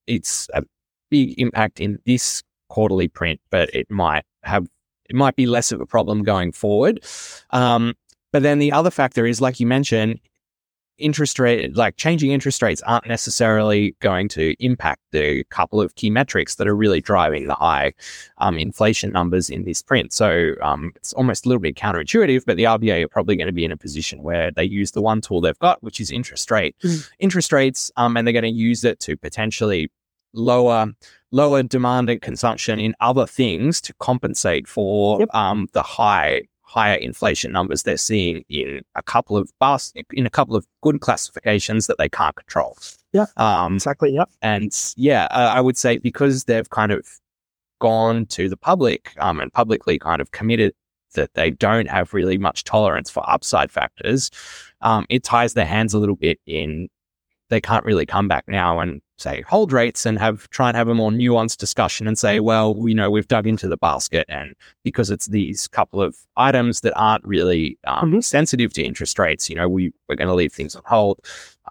it's 0.06 0.48
a 0.54 0.62
big 1.10 1.38
impact 1.38 1.80
in 1.80 1.98
this 2.06 2.42
quarterly 2.68 3.08
print, 3.08 3.40
but 3.50 3.74
it 3.74 3.90
might 3.90 4.24
have 4.42 4.66
it 5.08 5.14
might 5.14 5.36
be 5.36 5.46
less 5.46 5.70
of 5.72 5.80
a 5.80 5.86
problem 5.86 6.22
going 6.22 6.52
forward. 6.52 7.04
Um, 7.50 7.94
but 8.32 8.42
then 8.42 8.58
the 8.58 8.72
other 8.72 8.90
factor 8.90 9.24
is, 9.24 9.40
like 9.40 9.60
you 9.60 9.66
mentioned, 9.66 10.20
interest 10.98 11.38
rate, 11.38 11.76
like 11.76 11.96
changing 11.96 12.30
interest 12.30 12.62
rates 12.62 12.82
aren't 12.82 13.06
necessarily 13.06 13.96
going 14.00 14.28
to 14.28 14.54
impact 14.64 15.00
the 15.12 15.44
couple 15.44 15.80
of 15.80 15.94
key 15.94 16.10
metrics 16.10 16.56
that 16.56 16.66
are 16.66 16.76
really 16.76 17.00
driving 17.00 17.46
the 17.46 17.54
high 17.54 17.92
um, 18.38 18.58
inflation 18.58 19.12
numbers 19.12 19.50
in 19.50 19.64
this 19.64 19.82
print. 19.82 20.12
So 20.12 20.54
um, 20.62 20.92
it's 20.96 21.12
almost 21.12 21.46
a 21.46 21.48
little 21.48 21.60
bit 21.60 21.76
counterintuitive, 21.76 22.44
but 22.46 22.56
the 22.56 22.64
RBA 22.64 23.04
are 23.04 23.08
probably 23.08 23.36
going 23.36 23.46
to 23.46 23.52
be 23.52 23.64
in 23.64 23.72
a 23.72 23.76
position 23.76 24.22
where 24.22 24.50
they 24.50 24.64
use 24.64 24.92
the 24.92 25.02
one 25.02 25.20
tool 25.20 25.40
they've 25.40 25.58
got, 25.58 25.82
which 25.82 26.00
is 26.00 26.10
interest 26.10 26.50
rate, 26.50 26.76
mm. 26.82 27.08
interest 27.18 27.52
rates, 27.52 27.90
um, 27.96 28.16
and 28.16 28.26
they're 28.26 28.32
going 28.32 28.42
to 28.42 28.50
use 28.50 28.84
it 28.84 29.00
to 29.00 29.16
potentially 29.16 29.90
lower 30.32 30.92
lower 31.32 31.62
demand 31.62 32.08
and 32.08 32.20
consumption 32.20 32.78
in 32.78 32.94
other 33.00 33.26
things 33.26 33.80
to 33.80 33.92
compensate 33.94 34.68
for 34.68 35.20
yep. 35.20 35.34
um, 35.34 35.66
the 35.72 35.82
high 35.82 36.42
higher 36.66 36.96
inflation 36.96 37.52
numbers 37.52 37.84
they're 37.84 37.96
seeing 37.96 38.44
in 38.48 38.82
a 38.96 39.02
couple 39.02 39.36
of 39.36 39.50
bus 39.60 39.92
in 40.12 40.26
a 40.26 40.30
couple 40.30 40.56
of 40.56 40.66
good 40.82 41.00
classifications 41.00 41.86
that 41.86 41.96
they 41.96 42.08
can't 42.08 42.34
control. 42.34 42.76
Yeah, 43.12 43.26
um, 43.36 43.76
exactly. 43.76 44.12
Yeah, 44.12 44.24
and 44.42 44.72
yeah, 44.96 45.28
uh, 45.30 45.52
I 45.54 45.60
would 45.60 45.76
say 45.76 45.98
because 45.98 46.44
they've 46.44 46.68
kind 46.68 46.92
of 46.92 47.06
gone 47.80 48.26
to 48.26 48.48
the 48.48 48.56
public 48.56 49.12
um, 49.18 49.40
and 49.40 49.52
publicly 49.52 49.98
kind 49.98 50.20
of 50.20 50.32
committed 50.32 50.74
that 51.14 51.34
they 51.34 51.50
don't 51.50 51.88
have 51.88 52.12
really 52.12 52.36
much 52.36 52.64
tolerance 52.64 53.08
for 53.10 53.28
upside 53.30 53.70
factors, 53.70 54.30
um, 54.82 55.06
it 55.08 55.22
ties 55.22 55.54
their 55.54 55.64
hands 55.64 55.94
a 55.94 55.98
little 55.98 56.16
bit 56.16 56.38
in 56.46 56.88
they 57.48 57.60
can't 57.60 57.84
really 57.84 58.06
come 58.06 58.28
back 58.28 58.44
now 58.48 58.80
and 58.80 59.00
say 59.18 59.42
hold 59.42 59.72
rates 59.72 60.04
and 60.04 60.18
have 60.18 60.48
try 60.50 60.68
and 60.68 60.76
have 60.76 60.88
a 60.88 60.94
more 60.94 61.10
nuanced 61.10 61.56
discussion 61.56 62.06
and 62.06 62.18
say, 62.18 62.40
well, 62.40 62.76
you 62.86 62.94
know, 62.94 63.10
we've 63.10 63.28
dug 63.28 63.46
into 63.46 63.68
the 63.68 63.76
basket 63.76 64.26
and 64.28 64.54
because 64.84 65.10
it's 65.10 65.26
these 65.26 65.68
couple 65.68 66.02
of 66.02 66.16
items 66.36 66.80
that 66.80 66.92
aren't 66.96 67.24
really 67.24 67.78
um, 67.84 68.10
mm-hmm. 68.10 68.20
sensitive 68.20 68.72
to 68.74 68.82
interest 68.82 69.18
rates, 69.18 69.48
you 69.48 69.56
know, 69.56 69.68
we 69.68 69.92
we're 70.08 70.16
going 70.16 70.28
to 70.28 70.34
leave 70.34 70.52
things 70.52 70.76
on 70.76 70.82
hold. 70.84 71.18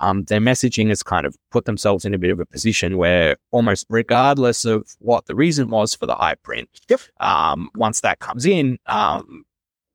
Um, 0.01 0.23
their 0.23 0.41
messaging 0.41 0.89
has 0.89 1.03
kind 1.03 1.25
of 1.25 1.37
put 1.51 1.65
themselves 1.65 2.03
in 2.03 2.13
a 2.13 2.17
bit 2.17 2.31
of 2.31 2.39
a 2.39 2.45
position 2.45 2.97
where 2.97 3.37
almost 3.51 3.85
regardless 3.89 4.65
of 4.65 4.89
what 4.99 5.27
the 5.27 5.35
reason 5.35 5.69
was 5.69 5.93
for 5.93 6.05
the 6.05 6.15
high 6.15 6.35
print, 6.35 6.69
yep. 6.89 6.99
um, 7.19 7.69
once 7.75 8.01
that 8.01 8.19
comes 8.19 8.45
in, 8.45 8.77
um, 8.87 9.45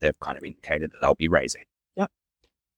they've 0.00 0.18
kind 0.20 0.38
of 0.38 0.44
indicated 0.44 0.92
that 0.92 0.98
they'll 1.00 1.14
be 1.14 1.28
raising. 1.28 1.64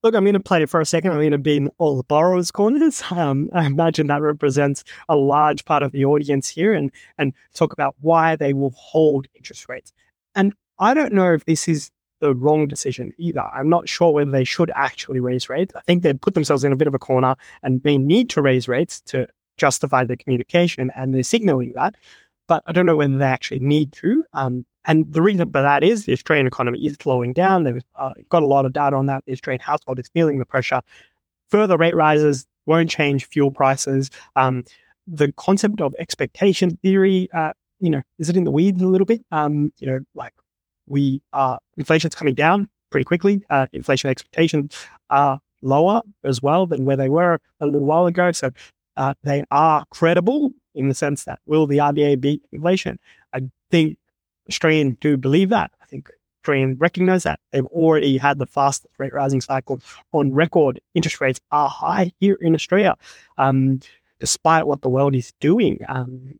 Look, 0.02 0.16
I'm 0.16 0.24
going 0.24 0.34
to 0.34 0.40
play 0.40 0.60
it 0.62 0.68
for 0.68 0.80
a 0.80 0.86
second. 0.86 1.12
I'm 1.12 1.18
going 1.18 1.30
to 1.30 1.38
be 1.38 1.56
in 1.56 1.70
all 1.78 1.96
the 1.96 2.02
borrowers' 2.02 2.50
corners. 2.50 3.02
Um, 3.12 3.50
I 3.52 3.66
imagine 3.66 4.06
that 4.06 4.22
represents 4.22 4.84
a 5.08 5.14
large 5.14 5.64
part 5.64 5.82
of 5.82 5.92
the 5.92 6.06
audience 6.06 6.48
here 6.48 6.72
and, 6.72 6.90
and 7.18 7.34
talk 7.54 7.72
about 7.72 7.94
why 8.00 8.36
they 8.36 8.52
will 8.52 8.70
hold 8.70 9.28
interest 9.34 9.68
rates. 9.68 9.92
And 10.34 10.54
I 10.78 10.94
don't 10.94 11.12
know 11.12 11.34
if 11.34 11.44
this 11.44 11.68
is 11.68 11.90
the 12.20 12.34
wrong 12.34 12.66
decision 12.66 13.12
either. 13.18 13.42
I'm 13.42 13.68
not 13.68 13.88
sure 13.88 14.12
whether 14.12 14.30
they 14.30 14.44
should 14.44 14.72
actually 14.74 15.20
raise 15.20 15.48
rates. 15.48 15.74
I 15.76 15.80
think 15.82 16.02
they 16.02 16.14
put 16.14 16.34
themselves 16.34 16.64
in 16.64 16.72
a 16.72 16.76
bit 16.76 16.88
of 16.88 16.94
a 16.94 16.98
corner 16.98 17.36
and 17.62 17.82
they 17.82 17.98
need 17.98 18.30
to 18.30 18.42
raise 18.42 18.66
rates 18.66 19.00
to 19.02 19.28
justify 19.58 20.04
their 20.04 20.16
communication 20.16 20.90
and 20.96 21.14
they're 21.14 21.22
signaling 21.22 21.74
that. 21.74 21.96
But 22.48 22.62
I 22.66 22.72
don't 22.72 22.86
know 22.86 22.96
whether 22.96 23.18
they 23.18 23.24
actually 23.24 23.60
need 23.60 23.92
to. 23.94 24.24
Um, 24.32 24.64
and 24.84 25.12
the 25.12 25.22
reason 25.22 25.50
for 25.50 25.62
that 25.62 25.84
is 25.84 26.06
the 26.06 26.12
Australian 26.12 26.46
economy 26.46 26.84
is 26.84 26.96
slowing 27.00 27.32
down. 27.32 27.64
They've 27.64 27.82
uh, 27.96 28.12
got 28.28 28.42
a 28.42 28.46
lot 28.46 28.66
of 28.66 28.72
data 28.72 28.96
on 28.96 29.06
that. 29.06 29.24
The 29.26 29.32
Australian 29.32 29.60
household 29.60 29.98
is 29.98 30.08
feeling 30.08 30.38
the 30.38 30.44
pressure. 30.44 30.82
Further 31.50 31.76
rate 31.76 31.94
rises 31.94 32.46
won't 32.66 32.90
change 32.90 33.26
fuel 33.26 33.50
prices. 33.50 34.10
Um, 34.36 34.64
the 35.06 35.32
concept 35.32 35.80
of 35.80 35.94
expectation 35.98 36.78
theory, 36.82 37.28
uh, 37.32 37.52
you 37.80 37.90
know, 37.90 38.02
is 38.18 38.28
it 38.28 38.36
in 38.36 38.44
the 38.44 38.50
weeds 38.50 38.80
a 38.82 38.86
little 38.86 39.04
bit? 39.04 39.24
Um, 39.30 39.72
you 39.78 39.86
know, 39.86 40.00
like 40.14 40.34
we 40.86 41.22
are, 41.32 41.58
inflation's 41.76 42.14
coming 42.14 42.34
down 42.34 42.68
pretty 42.90 43.04
quickly. 43.04 43.44
Uh, 43.50 43.66
inflation 43.72 44.10
expectations 44.10 44.76
are 45.10 45.40
lower 45.62 46.02
as 46.24 46.42
well 46.42 46.66
than 46.66 46.84
where 46.84 46.96
they 46.96 47.08
were 47.08 47.38
a 47.60 47.66
little 47.66 47.86
while 47.86 48.06
ago. 48.06 48.32
So 48.32 48.50
uh, 48.96 49.14
they 49.22 49.44
are 49.50 49.84
credible 49.90 50.52
in 50.74 50.88
the 50.88 50.94
sense 50.94 51.24
that 51.24 51.40
will 51.46 51.66
the 51.66 51.78
RBA 51.78 52.20
beat 52.20 52.42
inflation? 52.52 52.98
I 53.32 53.42
think 53.70 53.98
Australians 54.48 54.96
do 55.00 55.16
believe 55.16 55.50
that. 55.50 55.70
I 55.80 55.86
think 55.86 56.10
Australians 56.42 56.80
recognize 56.80 57.22
that. 57.22 57.40
They've 57.52 57.66
already 57.66 58.18
had 58.18 58.38
the 58.38 58.46
fastest 58.46 58.92
rate 58.98 59.12
rising 59.12 59.40
cycle 59.40 59.80
on 60.12 60.32
record. 60.32 60.80
Interest 60.94 61.20
rates 61.20 61.40
are 61.50 61.68
high 61.68 62.12
here 62.18 62.36
in 62.40 62.54
Australia, 62.54 62.96
um, 63.38 63.80
despite 64.18 64.66
what 64.66 64.82
the 64.82 64.88
world 64.88 65.14
is 65.14 65.32
doing. 65.40 65.78
Um, 65.88 66.38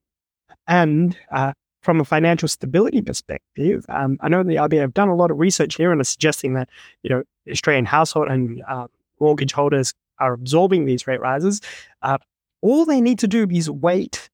and 0.67 1.17
uh, 1.31 1.53
from 1.83 2.01
a 2.01 2.05
financial 2.05 2.49
stability 2.49 3.03
perspective, 3.03 3.85
um, 3.89 4.19
I 4.21 4.29
know 4.29 4.43
the 4.43 4.57
RBA 4.57 4.81
have 4.81 4.95
done 4.95 5.09
a 5.09 5.15
lot 5.15 5.31
of 5.31 5.39
research 5.39 5.77
here 5.77 5.93
and 5.93 6.01
are 6.01 6.05
suggesting 6.05 6.55
that 6.55 6.69
you 7.03 7.11
know 7.11 7.23
Australian 7.51 7.85
household 7.85 8.29
and 8.29 8.63
uh, 8.69 8.87
mortgage 9.21 9.53
holders 9.53 9.95
are 10.19 10.33
absorbing 10.33 10.85
these 10.85 11.07
rate 11.07 11.21
rises. 11.21 11.61
Uh, 12.03 12.19
all 12.61 12.85
they 12.85 13.01
need 13.01 13.19
to 13.21 13.29
do 13.29 13.47
is 13.51 13.69
wait 13.71 14.31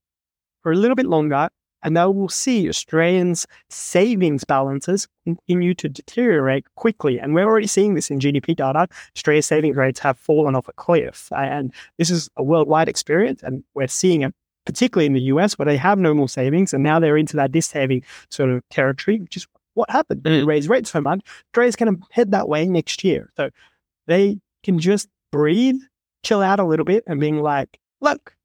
for 0.63 0.73
a 0.73 0.77
little 0.77 0.97
bit 0.97 1.07
longer 1.07 1.49
and 1.83 1.95
now 1.95 2.11
we'll 2.11 2.29
see 2.29 2.69
Australians' 2.69 3.47
savings 3.71 4.45
balances 4.45 5.09
continue 5.25 5.75
to 5.75 5.89
deteriorate 5.89 6.65
quickly. 6.75 7.19
And 7.21 7.35
we're 7.35 7.45
already 7.45 7.67
seeing 7.67 7.95
this 7.95 8.11
in 8.11 8.19
GDP 8.19 8.57
data. 8.57 8.89
Australia's 9.17 9.47
savings 9.47 9.77
rates 9.77 10.01
have 10.01 10.19
fallen 10.19 10.55
off 10.55 10.69
a 10.69 10.73
cliff. 10.73 11.31
And 11.37 11.73
this 11.99 12.11
is 12.11 12.29
a 12.37 12.43
worldwide 12.43 12.89
experience, 12.89 13.43
and 13.43 13.63
we're 13.75 13.89
seeing 13.89 14.23
it 14.23 14.35
particularly 14.69 15.07
in 15.07 15.15
the 15.15 15.23
US 15.23 15.59
where 15.59 15.65
they 15.65 15.79
have 15.79 15.99
no 15.99 16.13
more 16.13 16.29
savings 16.29 16.75
and 16.75 16.83
now 16.83 17.01
they're 17.01 17.17
into 17.17 17.37
that 17.37 17.51
dis-saving 17.51 18.05
sort 18.29 18.51
of 18.51 18.63
territory, 18.69 19.19
which 19.19 19.35
is 19.35 19.47
what 19.73 19.89
happened. 19.89 20.23
They 20.25 20.43
mm. 20.43 20.47
raise 20.47 20.69
rates 20.69 20.91
so 20.91 21.01
much. 21.01 21.23
Australia's 21.47 21.75
going 21.75 21.97
to 21.97 22.03
head 22.11 22.33
that 22.33 22.51
way 22.51 22.67
next 22.67 23.03
year. 23.03 23.33
So 23.39 23.49
they 24.07 24.39
can 24.63 24.79
just 24.79 25.09
breathe, 25.33 25.81
chill 26.23 26.43
out 26.43 26.61
a 26.61 26.65
little 26.65 26.85
bit 26.85 27.03
and 27.07 27.19
being 27.19 27.41
like, 27.41 27.79
look, 28.03 28.37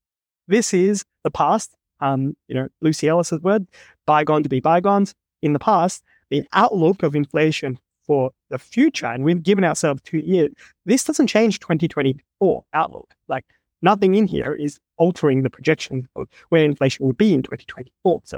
this 0.48 0.74
is 0.74 1.04
the 1.26 1.32
past. 1.32 1.76
Um, 2.00 2.36
you 2.48 2.56
know, 2.56 2.68
Luci 2.84 3.08
Ellis's 3.08 3.42
word, 3.42 3.68
bygone 4.06 4.44
to 4.44 4.50
be 4.50 4.60
bygones. 4.60 5.14
In 5.42 5.54
the 5.54 5.60
past, 5.60 6.04
the 6.30 6.44
outlook 6.54 7.04
of 7.04 7.16
inflation 7.16 7.78
for 8.06 8.32
the 8.50 8.58
future, 8.58 9.06
and 9.06 9.24
we've 9.24 9.44
given 9.44 9.64
ourselves 9.64 10.02
two 10.04 10.20
years, 10.20 10.52
this 10.86 11.04
doesn't 11.04 11.28
change 11.28 11.60
2024 11.60 12.64
outlook. 12.74 13.14
Like 13.28 13.46
nothing 13.82 14.16
in 14.16 14.28
here 14.28 14.54
is 14.54 14.80
altering 14.98 15.44
the 15.44 15.50
projection 15.50 16.08
of 16.16 16.28
where 16.50 16.64
inflation 16.64 17.06
will 17.06 17.14
be 17.14 17.34
in 17.34 17.44
2024. 17.44 18.22
So 18.26 18.38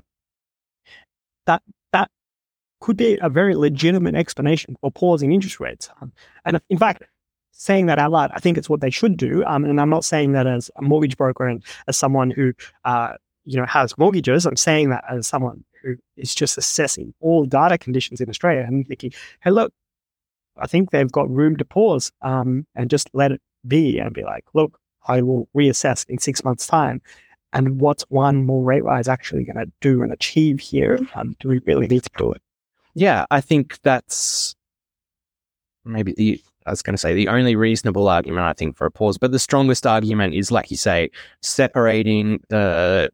that 1.46 1.62
that 1.92 2.10
could 2.82 2.98
be 2.98 3.18
a 3.22 3.30
very 3.30 3.56
legitimate 3.56 4.16
explanation 4.16 4.76
for 4.82 4.92
pausing 4.92 5.32
interest 5.32 5.60
rates. 5.60 5.90
Um, 6.02 6.12
and 6.44 6.60
in 6.70 6.78
fact, 6.78 7.04
saying 7.52 7.86
that 7.86 8.00
out 8.00 8.12
loud, 8.12 8.32
I 8.34 8.40
think 8.40 8.58
it's 8.58 8.70
what 8.70 8.82
they 8.82 8.90
should 8.90 9.16
do. 9.18 9.44
Um, 9.46 9.64
and 9.64 9.80
I'm 9.80 9.90
not 9.90 10.04
saying 10.04 10.34
that 10.34 10.46
as 10.46 10.70
a 10.76 10.82
mortgage 10.82 11.16
broker 11.16 11.48
and 11.48 11.64
as 11.88 11.96
someone 11.96 12.30
who, 12.30 12.54
uh, 12.84 13.14
you 13.46 13.58
know, 13.58 13.66
has 13.66 13.98
mortgages. 13.98 14.46
I'm 14.46 14.58
saying 14.58 14.90
that 14.90 15.04
as 15.10 15.28
someone 15.28 15.64
who 15.82 15.96
is 16.18 16.36
just 16.36 16.58
assessing 16.58 17.14
all 17.20 17.46
data 17.46 17.78
conditions 17.78 18.20
in 18.20 18.30
Australia 18.30 18.66
and 18.68 18.88
thinking, 18.88 19.14
hey, 19.42 19.52
look, 19.52 19.72
I 20.58 20.68
think 20.68 20.92
they've 20.92 21.12
got 21.12 21.30
room 21.30 21.58
to 21.58 21.66
pause 21.66 22.12
um, 22.22 22.66
and 22.76 22.90
just 22.90 23.10
let 23.14 23.32
it 23.32 23.42
be 23.68 24.00
and 24.00 24.14
be 24.14 24.24
like, 24.24 24.46
look, 24.54 24.80
I 25.08 25.22
will 25.22 25.48
reassess 25.56 26.06
in 26.10 26.18
six 26.18 26.44
months' 26.44 26.68
time. 26.68 27.02
And 27.54 27.80
what's 27.80 28.04
one 28.10 28.46
more 28.46 28.64
rate 28.64 28.84
rise 28.84 29.08
actually 29.08 29.46
going 29.46 29.58
to 29.58 29.72
do 29.80 30.02
and 30.02 30.12
achieve 30.12 30.60
here? 30.60 30.98
Do 31.40 31.48
we 31.48 31.60
really 31.66 31.88
need 31.88 32.04
to 32.04 32.10
do 32.18 32.32
it? 32.34 32.42
Yeah, 32.96 33.26
I 33.32 33.42
think 33.42 33.80
that's 33.82 34.56
maybe 35.86 36.14
the 36.14 36.42
I 36.66 36.72
was 36.72 36.82
going 36.82 36.96
to 36.96 36.98
say 36.98 37.14
the 37.14 37.28
only 37.28 37.56
reasonable 37.56 38.08
argument 38.08 38.46
I 38.46 38.54
think 38.54 38.76
for 38.76 38.88
a 38.88 38.92
pause, 38.92 39.20
but 39.20 39.32
the 39.32 39.40
strongest 39.40 39.86
argument 39.86 40.34
is 40.34 40.52
like 40.52 40.72
you 40.72 40.78
say, 40.78 41.12
separating 41.42 42.42
the 42.50 43.12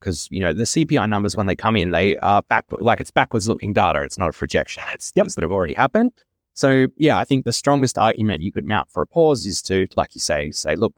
because 0.00 0.28
you 0.30 0.40
know 0.40 0.52
the 0.52 0.64
CPI 0.64 1.08
numbers 1.08 1.36
when 1.36 1.46
they 1.46 1.56
come 1.56 1.76
in, 1.76 1.90
they 1.90 2.16
are 2.18 2.42
back 2.42 2.66
like 2.70 3.00
it's 3.00 3.10
backwards 3.10 3.48
looking 3.48 3.72
data. 3.72 4.02
It's 4.02 4.18
not 4.18 4.30
a 4.30 4.32
projection. 4.32 4.82
It's 4.92 5.12
yep. 5.14 5.24
things 5.24 5.34
that 5.34 5.42
have 5.42 5.52
already 5.52 5.74
happened. 5.74 6.12
So 6.54 6.86
yeah, 6.96 7.18
I 7.18 7.24
think 7.24 7.44
the 7.44 7.52
strongest 7.52 7.98
argument 7.98 8.42
you 8.42 8.52
could 8.52 8.66
mount 8.66 8.90
for 8.90 9.02
a 9.02 9.06
pause 9.06 9.44
is 9.44 9.60
to, 9.62 9.88
like 9.96 10.14
you 10.14 10.20
say, 10.20 10.50
say, 10.52 10.76
look, 10.76 10.94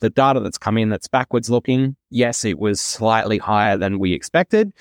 the 0.00 0.10
data 0.10 0.40
that's 0.40 0.58
come 0.58 0.76
in 0.76 0.90
that's 0.90 1.08
backwards 1.08 1.48
looking, 1.48 1.96
yes, 2.10 2.44
it 2.44 2.58
was 2.58 2.80
slightly 2.80 3.38
higher 3.38 3.76
than 3.76 3.98
we 3.98 4.12
expected, 4.12 4.72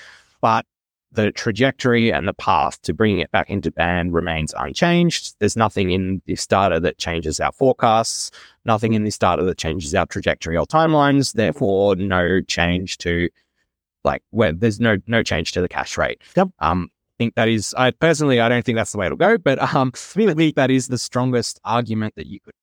but 0.41 0.65
the 1.11 1.31
trajectory 1.31 2.11
and 2.11 2.27
the 2.27 2.33
path 2.33 2.81
to 2.83 2.93
bringing 2.93 3.19
it 3.19 3.31
back 3.31 3.49
into 3.49 3.71
band 3.71 4.13
remains 4.13 4.53
unchanged. 4.57 5.35
There's 5.39 5.57
nothing 5.57 5.91
in 5.91 6.21
this 6.27 6.45
data 6.45 6.79
that 6.81 6.97
changes 6.97 7.39
our 7.39 7.51
forecasts, 7.51 8.29
nothing 8.65 8.93
in 8.93 9.05
this 9.05 9.17
data 9.17 9.43
that 9.43 9.57
changes 9.57 9.95
our 9.95 10.05
trajectory 10.05 10.55
or 10.55 10.65
timelines. 10.65 11.33
Therefore, 11.33 11.95
no 11.95 12.41
change 12.41 12.99
to 12.99 13.29
like 14.03 14.23
where 14.31 14.51
there's 14.51 14.79
no 14.79 14.97
no 15.07 15.23
change 15.23 15.51
to 15.53 15.61
the 15.61 15.69
cash 15.69 15.97
rate. 15.97 16.21
Yep. 16.35 16.49
Um, 16.59 16.89
I 16.91 17.23
think 17.23 17.35
that 17.35 17.49
is 17.49 17.73
I 17.77 17.91
personally 17.91 18.39
I 18.39 18.49
don't 18.49 18.63
think 18.65 18.77
that's 18.77 18.91
the 18.91 18.97
way 18.97 19.05
it'll 19.05 19.17
go, 19.17 19.37
but 19.37 19.59
um, 19.73 19.91
I 19.95 20.33
think 20.33 20.55
that 20.55 20.71
is 20.71 20.87
the 20.87 20.97
strongest 20.97 21.59
argument 21.63 22.15
that 22.15 22.27
you 22.27 22.39
could 22.39 22.53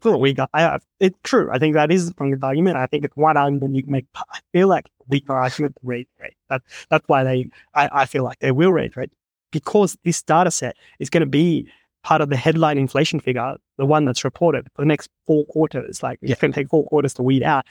for 0.00 0.14
a 0.14 0.18
week. 0.18 0.38
I 0.52 0.60
have. 0.60 0.84
It's 1.00 1.18
true. 1.22 1.50
I 1.52 1.58
think 1.58 1.74
that 1.74 1.90
is 1.90 2.06
the 2.06 2.12
strongest 2.12 2.42
argument. 2.42 2.76
I 2.76 2.86
think 2.86 3.04
it's 3.04 3.16
one 3.16 3.36
argument 3.36 3.74
you 3.74 3.82
can 3.82 3.92
make. 3.92 4.06
I 4.14 4.40
feel 4.52 4.68
like 4.68 4.86
weaker 5.08 5.34
argument 5.34 5.76
raise 5.82 6.06
rate. 6.20 6.34
That, 6.48 6.62
that's 6.90 7.06
why 7.06 7.24
they, 7.24 7.50
I, 7.74 7.88
I 7.92 8.06
feel 8.06 8.24
like 8.24 8.38
they 8.38 8.52
will 8.52 8.72
raise 8.72 8.96
rate 8.96 9.10
because 9.50 9.96
this 10.04 10.22
data 10.22 10.50
set 10.50 10.76
is 10.98 11.10
going 11.10 11.20
to 11.20 11.26
be 11.26 11.68
part 12.02 12.20
of 12.20 12.28
the 12.28 12.36
headline 12.36 12.76
inflation 12.76 13.18
figure, 13.20 13.56
the 13.78 13.86
one 13.86 14.04
that's 14.04 14.24
reported 14.24 14.66
for 14.74 14.82
the 14.82 14.86
next 14.86 15.08
four 15.26 15.44
quarters. 15.46 16.02
Like 16.02 16.18
yeah. 16.22 16.32
it's 16.32 16.40
going 16.40 16.52
to 16.52 16.60
take 16.60 16.68
four 16.68 16.84
quarters 16.86 17.14
to 17.14 17.22
weed 17.22 17.42
out. 17.42 17.64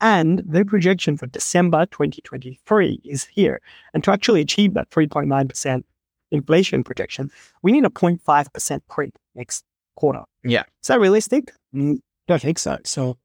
And 0.00 0.42
the 0.46 0.64
projection 0.64 1.16
for 1.16 1.26
December 1.26 1.86
2023 1.86 3.00
is 3.04 3.24
here. 3.24 3.60
And 3.92 4.02
to 4.04 4.10
actually 4.10 4.40
achieve 4.40 4.74
that 4.74 4.90
3.9% 4.90 5.84
inflation 6.30 6.84
projection, 6.84 7.30
we 7.62 7.72
need 7.72 7.84
a 7.84 7.90
0.5% 7.90 8.80
print 8.88 9.16
next 9.34 9.64
quarter. 9.96 10.24
Yeah. 10.42 10.64
Is 10.82 10.88
that 10.88 11.00
realistic? 11.00 11.52
Mm, 11.74 11.98
don't 12.26 12.42
think 12.42 12.58
so. 12.58 12.78
So, 12.84 13.18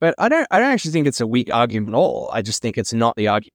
but 0.00 0.14
I 0.18 0.28
don't. 0.28 0.46
I 0.50 0.58
don't 0.58 0.70
actually 0.70 0.92
think 0.92 1.06
it's 1.06 1.20
a 1.20 1.26
weak 1.26 1.52
argument 1.52 1.94
at 1.94 1.98
all. 1.98 2.28
I 2.32 2.42
just 2.42 2.60
think 2.60 2.76
it's 2.76 2.92
not 2.92 3.16
the 3.16 3.28
argument. 3.28 3.52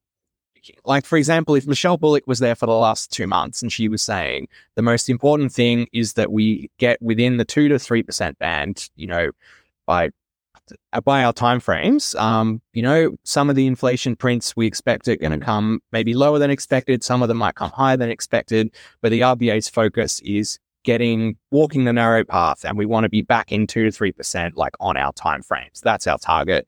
Like, 0.85 1.05
for 1.05 1.17
example, 1.17 1.55
if 1.55 1.65
Michelle 1.65 1.97
Bullock 1.97 2.23
was 2.27 2.39
there 2.39 2.55
for 2.55 2.67
the 2.67 2.73
last 2.73 3.11
two 3.11 3.25
months 3.25 3.63
and 3.63 3.71
she 3.71 3.87
was 3.87 4.01
saying 4.01 4.47
the 4.75 4.83
most 4.83 5.09
important 5.09 5.51
thing 5.51 5.87
is 5.91 6.13
that 6.13 6.31
we 6.31 6.69
get 6.77 7.01
within 7.01 7.37
the 7.37 7.45
two 7.45 7.67
to 7.67 7.79
three 7.79 8.03
percent 8.03 8.37
band, 8.37 8.89
you 8.95 9.07
know, 9.07 9.31
by 9.87 10.11
by 11.03 11.23
our 11.23 11.33
timeframes, 11.33 12.19
um, 12.19 12.61
you 12.73 12.81
know, 12.81 13.15
some 13.23 13.49
of 13.49 13.55
the 13.55 13.67
inflation 13.67 14.15
prints 14.15 14.55
we 14.55 14.67
expect 14.67 15.07
are 15.07 15.15
going 15.15 15.37
to 15.37 15.43
come 15.43 15.81
maybe 15.91 16.13
lower 16.13 16.39
than 16.39 16.51
expected. 16.51 17.03
Some 17.03 17.21
of 17.21 17.27
them 17.27 17.37
might 17.37 17.55
come 17.55 17.71
higher 17.71 17.97
than 17.97 18.09
expected. 18.09 18.73
But 19.01 19.11
the 19.11 19.21
RBA's 19.21 19.69
focus 19.69 20.19
is 20.21 20.59
getting 20.83 21.37
walking 21.51 21.85
the 21.85 21.93
narrow 21.93 22.23
path 22.23 22.65
and 22.65 22.77
we 22.77 22.85
want 22.85 23.03
to 23.03 23.09
be 23.09 23.21
back 23.21 23.51
in 23.51 23.67
2 23.67 23.89
to 23.89 23.97
3% 23.97 24.51
like 24.55 24.73
on 24.79 24.97
our 24.97 25.13
time 25.13 25.43
frames 25.43 25.79
that's 25.81 26.07
our 26.07 26.17
target 26.17 26.67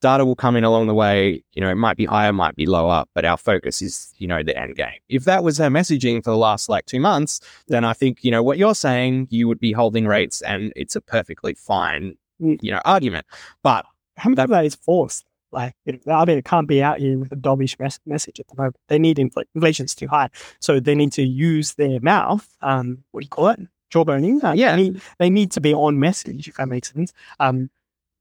data 0.00 0.24
will 0.24 0.36
come 0.36 0.56
in 0.56 0.64
along 0.64 0.86
the 0.86 0.94
way 0.94 1.42
you 1.52 1.60
know 1.60 1.68
it 1.68 1.74
might 1.74 1.96
be 1.96 2.06
higher 2.06 2.32
might 2.32 2.56
be 2.56 2.66
lower 2.66 3.04
but 3.14 3.24
our 3.24 3.36
focus 3.36 3.82
is 3.82 4.14
you 4.16 4.26
know 4.26 4.42
the 4.42 4.56
end 4.56 4.76
game 4.76 4.98
if 5.08 5.24
that 5.24 5.44
was 5.44 5.60
our 5.60 5.68
messaging 5.68 6.24
for 6.24 6.30
the 6.30 6.36
last 6.36 6.68
like 6.68 6.86
two 6.86 7.00
months 7.00 7.40
then 7.68 7.84
i 7.84 7.92
think 7.92 8.24
you 8.24 8.30
know 8.30 8.42
what 8.42 8.58
you're 8.58 8.74
saying 8.74 9.28
you 9.30 9.46
would 9.46 9.60
be 9.60 9.72
holding 9.72 10.06
rates 10.06 10.40
and 10.42 10.72
it's 10.74 10.96
a 10.96 11.00
perfectly 11.00 11.54
fine. 11.54 12.16
You 12.40 12.72
know 12.72 12.80
argument 12.84 13.26
but 13.62 13.86
how 14.16 14.30
much 14.30 14.36
that, 14.36 14.44
of 14.44 14.50
that 14.50 14.64
is 14.64 14.74
forced 14.74 15.24
like, 15.52 15.74
I 16.06 16.24
mean, 16.24 16.38
it 16.38 16.44
can't 16.44 16.68
be 16.68 16.82
out 16.82 16.98
here 16.98 17.18
with 17.18 17.32
a 17.32 17.36
dovish 17.36 17.78
mes- 17.78 17.98
message 18.06 18.38
at 18.38 18.48
the 18.48 18.54
moment. 18.56 18.76
They 18.88 18.98
need 18.98 19.16
infl- 19.16 19.44
inflation's 19.54 19.94
too 19.94 20.06
high, 20.06 20.30
so 20.60 20.78
they 20.78 20.94
need 20.94 21.12
to 21.12 21.22
use 21.22 21.74
their 21.74 22.00
mouth. 22.00 22.48
Um, 22.62 23.04
what 23.10 23.20
do 23.20 23.24
you 23.24 23.28
call 23.30 23.48
it? 23.48 23.60
Jawboning. 23.92 24.42
Uh, 24.44 24.52
yeah, 24.52 24.76
they 24.76 24.82
need, 24.82 25.02
they 25.18 25.30
need, 25.30 25.50
to 25.52 25.60
be 25.60 25.74
on 25.74 25.98
message 25.98 26.46
if 26.46 26.56
that 26.56 26.68
makes 26.68 26.92
sense. 26.92 27.12
Um, 27.40 27.70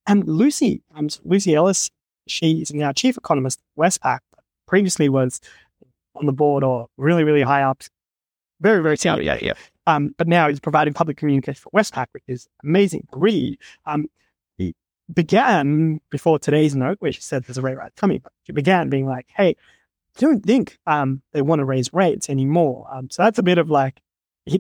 and 0.07 0.23
Luci, 0.23 0.81
um, 0.95 1.07
Luci 1.07 1.53
Ellis, 1.53 1.91
she's 2.27 2.73
now 2.73 2.91
chief 2.91 3.17
economist 3.17 3.59
at 3.59 3.81
Westpac. 3.81 4.19
Previously 4.67 5.09
was 5.09 5.39
on 6.15 6.25
the 6.25 6.33
board 6.33 6.63
or 6.63 6.87
really, 6.97 7.23
really 7.23 7.43
high 7.43 7.61
up, 7.61 7.83
very, 8.59 8.81
very 8.81 8.97
senior. 8.97 9.21
Yeah, 9.21 9.37
yeah. 9.41 9.53
Um, 9.89 10.13
but 10.17 10.27
now 10.27 10.47
he's 10.47 10.59
providing 10.59 10.93
public 10.93 11.17
communication 11.17 11.59
for 11.61 11.71
Westpac, 11.71 12.07
which 12.11 12.23
is 12.27 12.47
amazing 12.63 13.07
read. 13.11 13.57
Um, 13.85 14.07
began 15.13 15.99
before 16.09 16.39
today's 16.39 16.75
note, 16.75 16.97
where 16.99 17.11
she 17.11 17.21
said 17.21 17.43
there's 17.43 17.57
a 17.57 17.61
rate 17.61 17.77
rise 17.77 17.91
coming, 17.95 18.19
but 18.19 18.31
she 18.43 18.51
began 18.51 18.89
being 18.89 19.07
like, 19.07 19.25
hey, 19.35 19.49
I 19.49 20.19
don't 20.19 20.45
think 20.45 20.77
um, 20.85 21.21
they 21.31 21.41
want 21.41 21.59
to 21.59 21.65
raise 21.65 21.91
rates 21.93 22.29
anymore. 22.29 22.87
Um, 22.91 23.09
so 23.09 23.23
that's 23.23 23.39
a 23.39 23.43
bit 23.43 23.57
of 23.57 23.69
like 23.69 24.01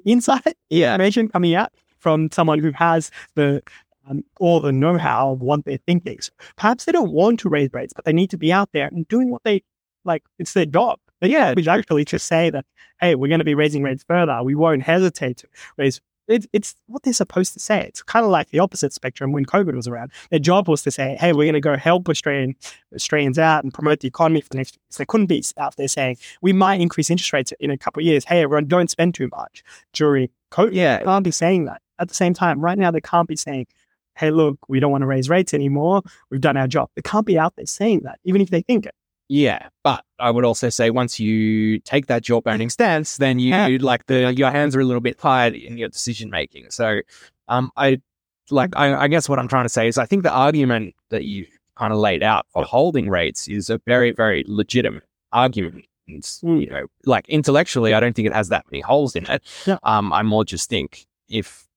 insight 0.05 0.57
yeah. 0.69 0.93
information 0.93 1.27
coming 1.27 1.55
out 1.55 1.73
from 1.99 2.31
someone 2.31 2.59
who 2.59 2.71
has 2.71 3.11
the 3.35 3.61
um, 4.09 4.23
all 4.39 4.59
the 4.59 4.71
know-how 4.71 5.33
of 5.33 5.41
what 5.41 5.65
they're 5.65 5.77
thinking. 5.85 6.19
So 6.19 6.31
perhaps 6.55 6.85
they 6.85 6.91
don't 6.91 7.11
want 7.11 7.41
to 7.41 7.49
raise 7.49 7.69
rates, 7.73 7.93
but 7.95 8.05
they 8.05 8.13
need 8.13 8.31
to 8.31 8.37
be 8.37 8.51
out 8.51 8.69
there 8.73 8.87
and 8.87 9.07
doing 9.07 9.29
what 9.29 9.43
they 9.43 9.63
like. 10.03 10.23
It's 10.39 10.53
their 10.53 10.65
job. 10.65 10.99
But 11.19 11.29
yeah, 11.29 11.53
which 11.53 11.67
actually 11.67 12.05
just 12.05 12.27
say 12.27 12.49
that, 12.49 12.65
hey, 12.99 13.15
we're 13.15 13.27
going 13.27 13.39
to 13.39 13.45
be 13.45 13.55
raising 13.55 13.83
rates 13.83 14.03
further. 14.03 14.41
We 14.43 14.55
won't 14.55 14.83
hesitate 14.83 15.37
to 15.37 15.47
raise 15.77 16.01
it's, 16.29 16.47
it's 16.53 16.75
what 16.85 17.03
they're 17.03 17.11
supposed 17.11 17.53
to 17.53 17.59
say. 17.59 17.81
It's 17.81 18.03
kind 18.03 18.23
of 18.23 18.31
like 18.31 18.49
the 18.49 18.59
opposite 18.59 18.93
spectrum 18.93 19.31
when 19.31 19.45
COVID 19.45 19.75
was 19.75 19.87
around. 19.87 20.11
Their 20.29 20.39
job 20.39 20.69
was 20.69 20.83
to 20.83 20.91
say, 20.91 21.17
hey, 21.19 21.33
we're 21.33 21.45
going 21.45 21.53
to 21.53 21.59
go 21.59 21.75
help 21.75 22.07
Australian 22.07 22.55
Australians 22.93 23.39
out 23.39 23.63
and 23.63 23.73
promote 23.73 23.99
the 24.01 24.07
economy 24.07 24.41
for 24.41 24.49
the 24.49 24.57
next. 24.57 24.77
So 24.89 24.99
they 24.99 25.05
couldn't 25.05 25.25
be 25.25 25.43
out 25.57 25.75
there 25.75 25.87
saying, 25.87 26.17
we 26.41 26.53
might 26.53 26.79
increase 26.79 27.09
interest 27.09 27.33
rates 27.33 27.51
in 27.59 27.71
a 27.71 27.77
couple 27.77 28.01
of 28.01 28.05
years. 28.05 28.25
Hey, 28.25 28.43
everyone, 28.43 28.65
don't 28.65 28.89
spend 28.89 29.15
too 29.15 29.29
much 29.31 29.63
during 29.93 30.29
COVID. 30.51 30.73
Yeah, 30.73 30.99
they 30.99 31.05
can't 31.05 31.23
be 31.23 31.31
saying 31.31 31.65
that. 31.65 31.81
At 31.97 32.07
the 32.07 32.15
same 32.15 32.33
time, 32.33 32.61
right 32.61 32.77
now, 32.77 32.91
they 32.91 33.01
can't 33.01 33.27
be 33.27 33.35
saying, 33.35 33.67
hey, 34.15 34.31
look, 34.31 34.57
we 34.67 34.79
don't 34.79 34.91
want 34.91 35.01
to 35.01 35.07
raise 35.07 35.29
rates 35.29 35.53
anymore. 35.53 36.03
We've 36.29 36.41
done 36.41 36.57
our 36.57 36.67
job. 36.67 36.89
They 36.95 37.01
can't 37.01 37.25
be 37.25 37.39
out 37.39 37.55
there 37.55 37.65
saying 37.65 38.01
that, 38.03 38.19
even 38.23 38.41
if 38.41 38.49
they 38.49 38.61
think 38.61 38.85
it. 38.85 38.93
Yeah, 39.29 39.69
but 39.83 40.03
I 40.17 40.31
would 40.31 40.43
also 40.43 40.69
say 40.69 40.89
once 40.89 41.19
you 41.19 41.79
take 41.79 42.07
that 42.07 42.23
jawboning 42.23 42.71
stance, 42.71 43.17
then 43.17 43.37
you 43.37 43.51
yeah. 43.51 43.77
like 43.79 44.07
the 44.07 44.33
your 44.33 44.49
hands 44.49 44.75
are 44.75 44.79
a 44.79 44.83
little 44.83 45.01
bit 45.01 45.19
tired 45.19 45.53
in 45.53 45.77
your 45.77 45.89
decision 45.89 46.31
making. 46.31 46.71
So, 46.71 47.01
um, 47.47 47.71
I 47.77 48.01
like 48.49 48.75
I, 48.75 49.03
I 49.03 49.07
guess 49.07 49.29
what 49.29 49.37
I'm 49.37 49.47
trying 49.47 49.65
to 49.65 49.69
say 49.69 49.87
is 49.87 49.99
I 49.99 50.07
think 50.07 50.23
the 50.23 50.31
argument 50.31 50.95
that 51.09 51.25
you 51.25 51.45
kind 51.77 51.93
of 51.93 51.99
laid 51.99 52.23
out 52.23 52.47
for 52.49 52.63
holding 52.63 53.07
rates 53.07 53.47
is 53.47 53.69
a 53.69 53.79
very 53.85 54.11
very 54.11 54.43
legitimate 54.47 55.03
argument. 55.31 55.85
You 56.07 56.69
know, 56.71 56.87
like 57.05 57.29
intellectually, 57.29 57.93
I 57.93 57.99
don't 57.99 58.15
think 58.15 58.25
it 58.25 58.33
has 58.33 58.49
that 58.49 58.65
many 58.71 58.81
holes 58.81 59.15
in 59.15 59.29
it. 59.29 59.43
Yeah. 59.67 59.77
Um, 59.83 60.11
I 60.11 60.23
more 60.23 60.43
just 60.43 60.67
think 60.67 61.05
if 61.29 61.67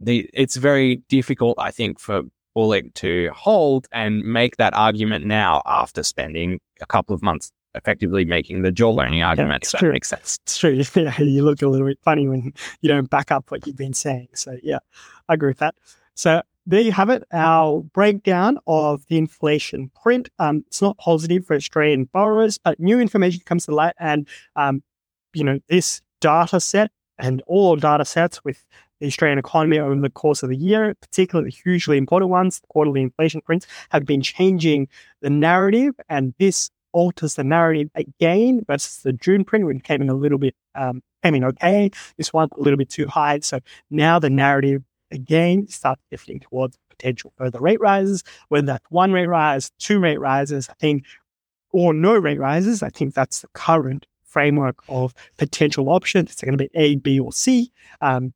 the 0.00 0.28
it's 0.32 0.56
very 0.56 1.02
difficult, 1.10 1.58
I 1.58 1.70
think, 1.70 1.98
for 1.98 2.22
Bullock 2.54 2.94
to 2.94 3.30
hold 3.34 3.88
and 3.92 4.24
make 4.24 4.56
that 4.56 4.72
argument 4.72 5.26
now 5.26 5.60
after 5.66 6.02
spending 6.02 6.60
a 6.80 6.86
couple 6.86 7.14
of 7.14 7.22
months 7.22 7.52
effectively 7.74 8.24
making 8.24 8.62
the 8.62 8.70
jawboning 8.70 9.24
argument. 9.24 9.64
it's 9.64 9.74
if 9.74 9.80
true. 9.80 9.88
that 9.88 9.92
makes 9.94 10.08
sense. 10.08 10.38
It's 10.44 10.58
true. 10.58 10.82
Yeah, 10.94 11.20
you 11.20 11.42
look 11.44 11.60
a 11.62 11.68
little 11.68 11.86
bit 11.86 11.98
funny 12.02 12.28
when 12.28 12.52
you 12.80 12.88
don't 12.88 13.10
back 13.10 13.32
up 13.32 13.50
what 13.50 13.66
you've 13.66 13.76
been 13.76 13.94
saying. 13.94 14.28
So 14.34 14.56
yeah, 14.62 14.78
I 15.28 15.34
agree 15.34 15.50
with 15.50 15.58
that. 15.58 15.74
So 16.14 16.42
there 16.66 16.80
you 16.80 16.92
have 16.92 17.10
it, 17.10 17.24
our 17.32 17.82
breakdown 17.82 18.58
of 18.66 19.04
the 19.08 19.18
inflation 19.18 19.90
print. 20.02 20.28
Um, 20.38 20.64
it's 20.66 20.80
not 20.80 20.96
positive 20.98 21.46
for 21.46 21.54
Australian 21.56 22.04
borrowers, 22.04 22.58
but 22.58 22.80
new 22.80 23.00
information 23.00 23.42
comes 23.44 23.66
to 23.66 23.74
light, 23.74 23.94
and 23.98 24.26
um, 24.56 24.82
you 25.34 25.44
know 25.44 25.58
this 25.68 26.00
data 26.20 26.60
set 26.60 26.90
and 27.18 27.42
all 27.46 27.76
data 27.76 28.04
sets 28.04 28.44
with 28.44 28.64
the 29.00 29.06
Australian 29.06 29.38
economy 29.38 29.78
over 29.78 29.94
the 30.00 30.10
course 30.10 30.42
of 30.42 30.48
the 30.48 30.56
year, 30.56 30.94
particularly 31.00 31.50
the 31.50 31.56
hugely 31.56 31.98
important 31.98 32.30
ones, 32.30 32.60
the 32.60 32.66
quarterly 32.68 33.02
inflation 33.02 33.40
prints, 33.40 33.66
have 33.90 34.04
been 34.04 34.22
changing 34.22 34.88
the 35.20 35.30
narrative, 35.30 35.94
and 36.08 36.34
this 36.38 36.70
alters 36.92 37.34
the 37.34 37.44
narrative 37.44 37.90
again 37.94 38.64
versus 38.66 39.02
the 39.02 39.12
June 39.12 39.44
print, 39.44 39.66
which 39.66 39.82
came 39.82 40.00
in 40.00 40.08
a 40.08 40.14
little 40.14 40.38
bit, 40.38 40.54
um, 40.74 41.02
came 41.22 41.34
in 41.34 41.44
okay. 41.44 41.90
This 42.16 42.32
one 42.32 42.48
a 42.56 42.60
little 42.60 42.76
bit 42.78 42.88
too 42.88 43.06
high. 43.08 43.40
So 43.40 43.60
now 43.90 44.18
the 44.18 44.30
narrative 44.30 44.82
again 45.10 45.66
starts 45.68 46.02
shifting 46.10 46.40
towards 46.40 46.78
potential 46.88 47.32
further 47.36 47.60
rate 47.60 47.80
rises, 47.80 48.22
whether 48.48 48.66
that's 48.66 48.90
one 48.90 49.12
rate 49.12 49.26
rise, 49.26 49.70
two 49.78 49.98
rate 49.98 50.20
rises, 50.20 50.68
I 50.68 50.74
think, 50.74 51.04
or 51.72 51.92
no 51.92 52.14
rate 52.14 52.38
rises. 52.38 52.82
I 52.82 52.90
think 52.90 53.14
that's 53.14 53.40
the 53.40 53.48
current 53.54 54.06
framework 54.22 54.76
of 54.88 55.14
potential 55.36 55.88
options. 55.88 56.30
It's 56.32 56.42
going 56.42 56.56
to 56.56 56.64
be 56.64 56.70
A, 56.74 56.96
B, 56.96 57.18
or 57.18 57.32
C. 57.32 57.72
Um, 58.00 58.32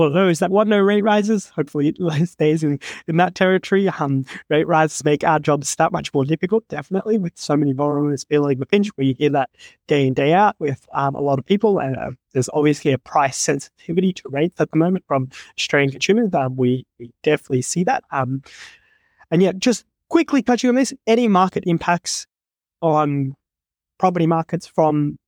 for 0.00 0.08
those 0.08 0.38
that 0.38 0.50
want 0.50 0.66
no 0.66 0.78
rate 0.78 1.04
rises, 1.04 1.50
hopefully 1.50 1.88
it 1.88 2.26
stays 2.26 2.64
in, 2.64 2.80
in 3.06 3.18
that 3.18 3.34
territory. 3.34 3.86
Um, 3.86 4.24
rate 4.48 4.66
rises 4.66 5.04
make 5.04 5.24
our 5.24 5.38
jobs 5.38 5.74
that 5.74 5.92
much 5.92 6.14
more 6.14 6.24
difficult, 6.24 6.66
definitely, 6.68 7.18
with 7.18 7.36
so 7.36 7.54
many 7.54 7.74
borrowers 7.74 8.24
feeling 8.24 8.60
the 8.60 8.64
pinch. 8.64 8.88
We 8.96 9.12
hear 9.12 9.28
that 9.28 9.50
day 9.88 10.06
in, 10.06 10.14
day 10.14 10.32
out 10.32 10.56
with 10.58 10.88
um, 10.94 11.14
a 11.14 11.20
lot 11.20 11.38
of 11.38 11.44
people. 11.44 11.80
And 11.80 11.98
uh, 11.98 12.12
there's 12.32 12.48
obviously 12.54 12.92
a 12.92 12.98
price 12.98 13.36
sensitivity 13.36 14.14
to 14.14 14.22
rates 14.30 14.58
at 14.58 14.70
the 14.70 14.78
moment 14.78 15.04
from 15.06 15.28
Australian 15.58 15.90
consumers. 15.90 16.32
Um, 16.32 16.56
we, 16.56 16.86
we 16.98 17.12
definitely 17.22 17.60
see 17.60 17.84
that. 17.84 18.02
Um, 18.10 18.42
and 19.30 19.42
yeah, 19.42 19.52
just 19.52 19.84
quickly 20.08 20.42
touching 20.42 20.70
on 20.70 20.76
this, 20.76 20.94
any 21.06 21.28
market 21.28 21.64
impacts 21.66 22.26
on 22.80 23.34
property 23.98 24.26
markets 24.26 24.66
from 24.66 25.18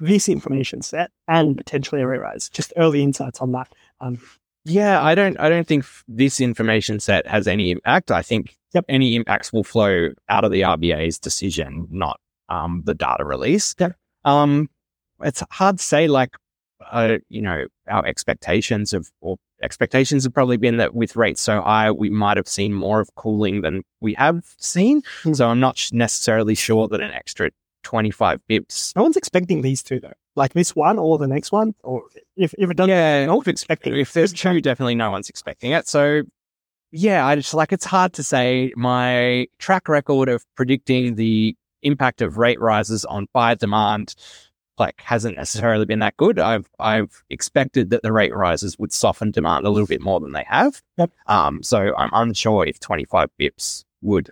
this 0.00 0.28
information 0.28 0.82
set 0.82 1.10
and 1.28 1.56
potentially 1.56 2.00
a 2.02 2.06
rise. 2.06 2.48
Just 2.48 2.72
early 2.76 3.02
insights 3.02 3.40
on 3.40 3.52
that. 3.52 3.72
Um, 4.00 4.18
Yeah, 4.64 5.02
I 5.02 5.14
don't. 5.14 5.38
I 5.38 5.48
don't 5.48 5.66
think 5.66 5.84
f- 5.84 6.04
this 6.08 6.40
information 6.40 6.98
set 7.00 7.26
has 7.26 7.46
any 7.46 7.70
impact. 7.70 8.10
I 8.10 8.22
think 8.22 8.56
Yep. 8.72 8.86
any 8.88 9.14
impacts 9.14 9.52
will 9.52 9.62
flow 9.64 10.08
out 10.28 10.44
of 10.44 10.50
the 10.50 10.62
RBA's 10.62 11.18
decision, 11.18 11.86
not 11.90 12.18
um, 12.48 12.82
the 12.84 12.94
data 12.94 13.24
release. 13.24 13.74
Yep. 13.78 13.94
Um, 14.24 14.68
it's 15.22 15.42
hard 15.50 15.78
to 15.78 15.84
say. 15.84 16.08
Like, 16.08 16.34
uh, 16.90 17.18
you 17.28 17.40
know, 17.42 17.66
our 17.88 18.04
expectations 18.06 18.92
of 18.92 19.10
or 19.20 19.36
expectations 19.62 20.24
have 20.24 20.34
probably 20.34 20.56
been 20.56 20.76
that 20.78 20.94
with 20.94 21.14
rates 21.14 21.40
so 21.40 21.60
high, 21.62 21.90
we 21.90 22.10
might 22.10 22.36
have 22.36 22.48
seen 22.48 22.72
more 22.74 23.00
of 23.00 23.14
cooling 23.14 23.60
than 23.60 23.82
we 24.00 24.14
have 24.14 24.42
seen. 24.58 25.02
Hmm. 25.22 25.34
So 25.34 25.48
I'm 25.48 25.60
not 25.60 25.78
sh- 25.78 25.92
necessarily 25.92 26.54
sure 26.54 26.88
that 26.88 27.00
an 27.00 27.12
extra 27.12 27.50
25 27.84 28.40
bips. 28.50 28.94
no 28.96 29.02
one's 29.02 29.16
expecting 29.16 29.62
these 29.62 29.82
two 29.82 30.00
though, 30.00 30.12
like 30.34 30.52
this 30.52 30.74
one 30.74 30.98
or 30.98 31.16
the 31.18 31.28
next 31.28 31.52
one, 31.52 31.74
or 31.84 32.02
if, 32.36 32.52
if 32.58 32.70
it 32.70 32.76
doesn't, 32.76 32.90
Yeah, 32.90 33.26
no 33.26 33.36
one's 33.36 33.46
expecting. 33.48 33.94
if 33.96 34.12
there's 34.12 34.32
two, 34.32 34.60
definitely 34.60 34.96
no 34.96 35.10
one's 35.12 35.28
expecting 35.28 35.70
it. 35.72 35.86
So, 35.86 36.22
yeah, 36.90 37.26
I 37.26 37.36
just 37.36 37.54
like 37.54 37.72
it's 37.72 37.84
hard 37.84 38.12
to 38.14 38.22
say. 38.22 38.72
My 38.76 39.46
track 39.58 39.88
record 39.88 40.28
of 40.28 40.44
predicting 40.56 41.14
the 41.14 41.56
impact 41.82 42.22
of 42.22 42.38
rate 42.38 42.60
rises 42.60 43.04
on 43.04 43.26
buyer 43.32 43.54
demand, 43.56 44.14
like, 44.78 45.00
hasn't 45.00 45.36
necessarily 45.36 45.84
been 45.86 45.98
that 46.00 46.16
good. 46.16 46.38
I've 46.38 46.68
I've 46.78 47.22
expected 47.30 47.90
that 47.90 48.02
the 48.02 48.12
rate 48.12 48.34
rises 48.34 48.78
would 48.78 48.92
soften 48.92 49.30
demand 49.30 49.66
a 49.66 49.70
little 49.70 49.86
bit 49.86 50.00
more 50.00 50.18
than 50.20 50.32
they 50.32 50.44
have. 50.48 50.82
Yep. 50.98 51.10
Um, 51.26 51.62
so 51.62 51.94
I'm 51.96 52.10
unsure 52.12 52.66
if 52.66 52.80
25 52.80 53.28
bips 53.40 53.84
would 54.02 54.30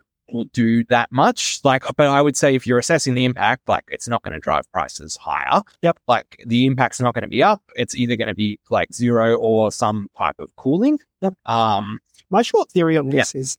do 0.52 0.84
that 0.84 1.10
much. 1.12 1.60
Like, 1.64 1.84
but 1.96 2.06
I 2.08 2.20
would 2.20 2.36
say 2.36 2.54
if 2.54 2.66
you're 2.66 2.78
assessing 2.78 3.14
the 3.14 3.24
impact, 3.24 3.68
like 3.68 3.84
it's 3.88 4.08
not 4.08 4.22
going 4.22 4.34
to 4.34 4.40
drive 4.40 4.70
prices 4.72 5.16
higher. 5.16 5.62
Yep. 5.82 5.98
Like 6.08 6.42
the 6.46 6.66
impact's 6.66 7.00
not 7.00 7.14
going 7.14 7.22
to 7.22 7.28
be 7.28 7.42
up. 7.42 7.62
It's 7.76 7.94
either 7.94 8.16
going 8.16 8.28
to 8.28 8.34
be 8.34 8.58
like 8.70 8.92
zero 8.92 9.36
or 9.36 9.70
some 9.72 10.08
type 10.16 10.36
of 10.38 10.54
cooling. 10.56 10.98
Yep. 11.20 11.34
Um, 11.46 12.00
My 12.30 12.42
short 12.42 12.70
theory 12.70 12.96
on 12.96 13.10
this 13.10 13.34
is, 13.34 13.58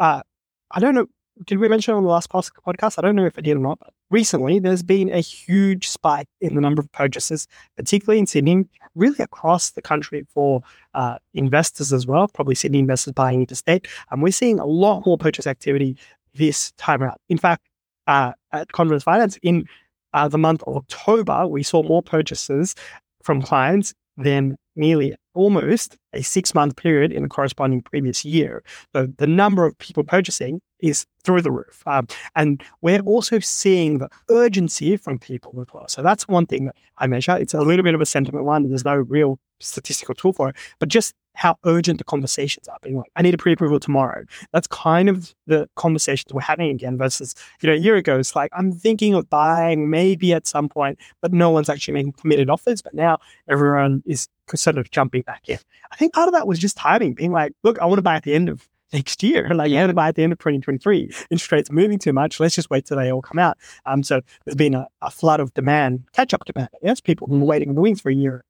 uh, 0.00 0.22
I 0.70 0.80
don't 0.80 0.94
know. 0.94 1.06
Did 1.46 1.58
we 1.58 1.68
mention 1.68 1.94
on 1.94 2.02
the 2.04 2.10
last 2.10 2.30
podcast? 2.30 2.98
I 2.98 3.02
don't 3.02 3.16
know 3.16 3.26
if 3.26 3.38
it 3.38 3.42
did 3.42 3.56
or 3.56 3.60
not. 3.60 3.78
But 3.80 3.92
recently, 4.12 4.58
there's 4.58 4.82
been 4.82 5.10
a 5.10 5.20
huge 5.20 5.88
spike 5.88 6.28
in 6.40 6.54
the 6.54 6.60
number 6.60 6.80
of 6.80 6.92
purchases, 6.92 7.48
particularly 7.76 8.18
in 8.20 8.26
Sydney, 8.26 8.66
really 8.94 9.16
across 9.18 9.70
the 9.70 9.82
country 9.82 10.26
for 10.28 10.62
uh, 10.94 11.16
investors 11.34 11.92
as 11.92 12.06
well. 12.06 12.28
Probably 12.28 12.54
Sydney 12.54 12.78
investors 12.78 13.14
buying 13.14 13.40
interstate, 13.40 13.88
and 14.10 14.22
we're 14.22 14.32
seeing 14.32 14.60
a 14.60 14.66
lot 14.66 15.04
more 15.06 15.18
purchase 15.18 15.46
activity 15.46 15.96
this 16.34 16.72
time 16.72 17.02
around. 17.02 17.16
In 17.28 17.38
fact, 17.38 17.66
uh, 18.06 18.32
at 18.52 18.70
Converse 18.72 19.02
Finance 19.02 19.38
in 19.42 19.66
uh, 20.12 20.28
the 20.28 20.38
month 20.38 20.62
of 20.66 20.76
October, 20.76 21.46
we 21.46 21.62
saw 21.62 21.82
more 21.82 22.02
purchases 22.02 22.74
from 23.22 23.40
clients 23.40 23.94
than 24.16 24.56
nearly 24.76 25.14
almost 25.34 25.96
a 26.12 26.22
six 26.22 26.54
month 26.54 26.76
period 26.76 27.12
in 27.12 27.22
the 27.22 27.28
corresponding 27.28 27.82
previous 27.82 28.24
year. 28.24 28.62
So 28.94 29.06
the 29.16 29.26
number 29.26 29.64
of 29.64 29.76
people 29.78 30.04
purchasing 30.04 30.60
is 30.80 31.06
through 31.24 31.42
the 31.42 31.50
roof. 31.50 31.82
Um, 31.86 32.06
and 32.34 32.62
we're 32.80 33.00
also 33.00 33.38
seeing 33.38 33.98
the 33.98 34.08
urgency 34.30 34.96
from 34.96 35.18
people 35.18 35.58
as 35.60 35.68
well. 35.72 35.88
So 35.88 36.02
that's 36.02 36.28
one 36.28 36.46
thing 36.46 36.66
that 36.66 36.76
I 36.98 37.06
measure. 37.06 37.36
It's 37.36 37.54
a 37.54 37.62
little 37.62 37.84
bit 37.84 37.94
of 37.94 38.00
a 38.00 38.06
sentiment 38.06 38.44
one. 38.44 38.68
There's 38.68 38.84
no 38.84 38.96
real 38.96 39.38
statistical 39.64 40.14
tool 40.14 40.32
for 40.32 40.50
it, 40.50 40.56
but 40.78 40.88
just 40.88 41.14
how 41.34 41.56
urgent 41.64 41.98
the 41.98 42.04
conversations 42.04 42.68
are. 42.68 42.76
Being 42.82 42.96
like, 42.96 43.10
I 43.16 43.22
need 43.22 43.34
a 43.34 43.38
pre-approval 43.38 43.80
tomorrow. 43.80 44.24
That's 44.52 44.66
kind 44.66 45.08
of 45.08 45.34
the 45.46 45.68
conversations 45.76 46.32
we're 46.32 46.42
having 46.42 46.70
again 46.70 46.98
versus, 46.98 47.34
you 47.60 47.68
know, 47.68 47.74
a 47.74 47.78
year 47.78 47.96
ago, 47.96 48.18
it's 48.18 48.36
like, 48.36 48.50
I'm 48.54 48.72
thinking 48.72 49.14
of 49.14 49.30
buying 49.30 49.90
maybe 49.90 50.32
at 50.32 50.46
some 50.46 50.68
point, 50.68 50.98
but 51.20 51.32
no 51.32 51.50
one's 51.50 51.68
actually 51.68 51.94
making 51.94 52.12
committed 52.12 52.50
offers. 52.50 52.82
But 52.82 52.94
now 52.94 53.18
everyone 53.48 54.02
is 54.06 54.28
sort 54.54 54.78
of 54.78 54.90
jumping 54.90 55.22
back 55.22 55.48
in. 55.48 55.58
I 55.90 55.96
think 55.96 56.12
part 56.12 56.28
of 56.28 56.34
that 56.34 56.46
was 56.46 56.58
just 56.58 56.76
timing, 56.76 57.14
being 57.14 57.32
like, 57.32 57.52
look, 57.62 57.78
I 57.78 57.86
want 57.86 57.98
to 57.98 58.02
buy 58.02 58.16
at 58.16 58.24
the 58.24 58.34
end 58.34 58.48
of 58.48 58.68
next 58.92 59.22
year. 59.22 59.50
Like, 59.62 59.94
buy 59.94 60.08
at 60.08 60.16
the 60.16 60.22
end 60.22 60.32
of 60.32 60.38
2023. 60.38 61.10
Interest 61.30 61.52
rates 61.52 61.70
moving 61.70 61.98
too 61.98 62.12
much. 62.12 62.40
Let's 62.40 62.54
just 62.54 62.70
wait 62.70 62.86
till 62.86 62.96
they 62.96 63.12
all 63.12 63.22
come 63.22 63.38
out. 63.38 63.56
Um, 63.86 64.02
so 64.02 64.20
there's 64.44 64.56
been 64.56 64.74
a, 64.74 64.86
a 65.00 65.10
flood 65.10 65.40
of 65.40 65.54
demand, 65.54 66.04
catch 66.12 66.34
up 66.34 66.44
demand. 66.44 66.70
Yes, 66.82 67.00
people 67.00 67.26
have 67.26 67.32
been 67.32 67.46
waiting 67.46 67.68
in 67.70 67.74
the 67.74 67.80
wings 67.80 68.00
for 68.00 68.10
a 68.10 68.14
year, 68.14 68.44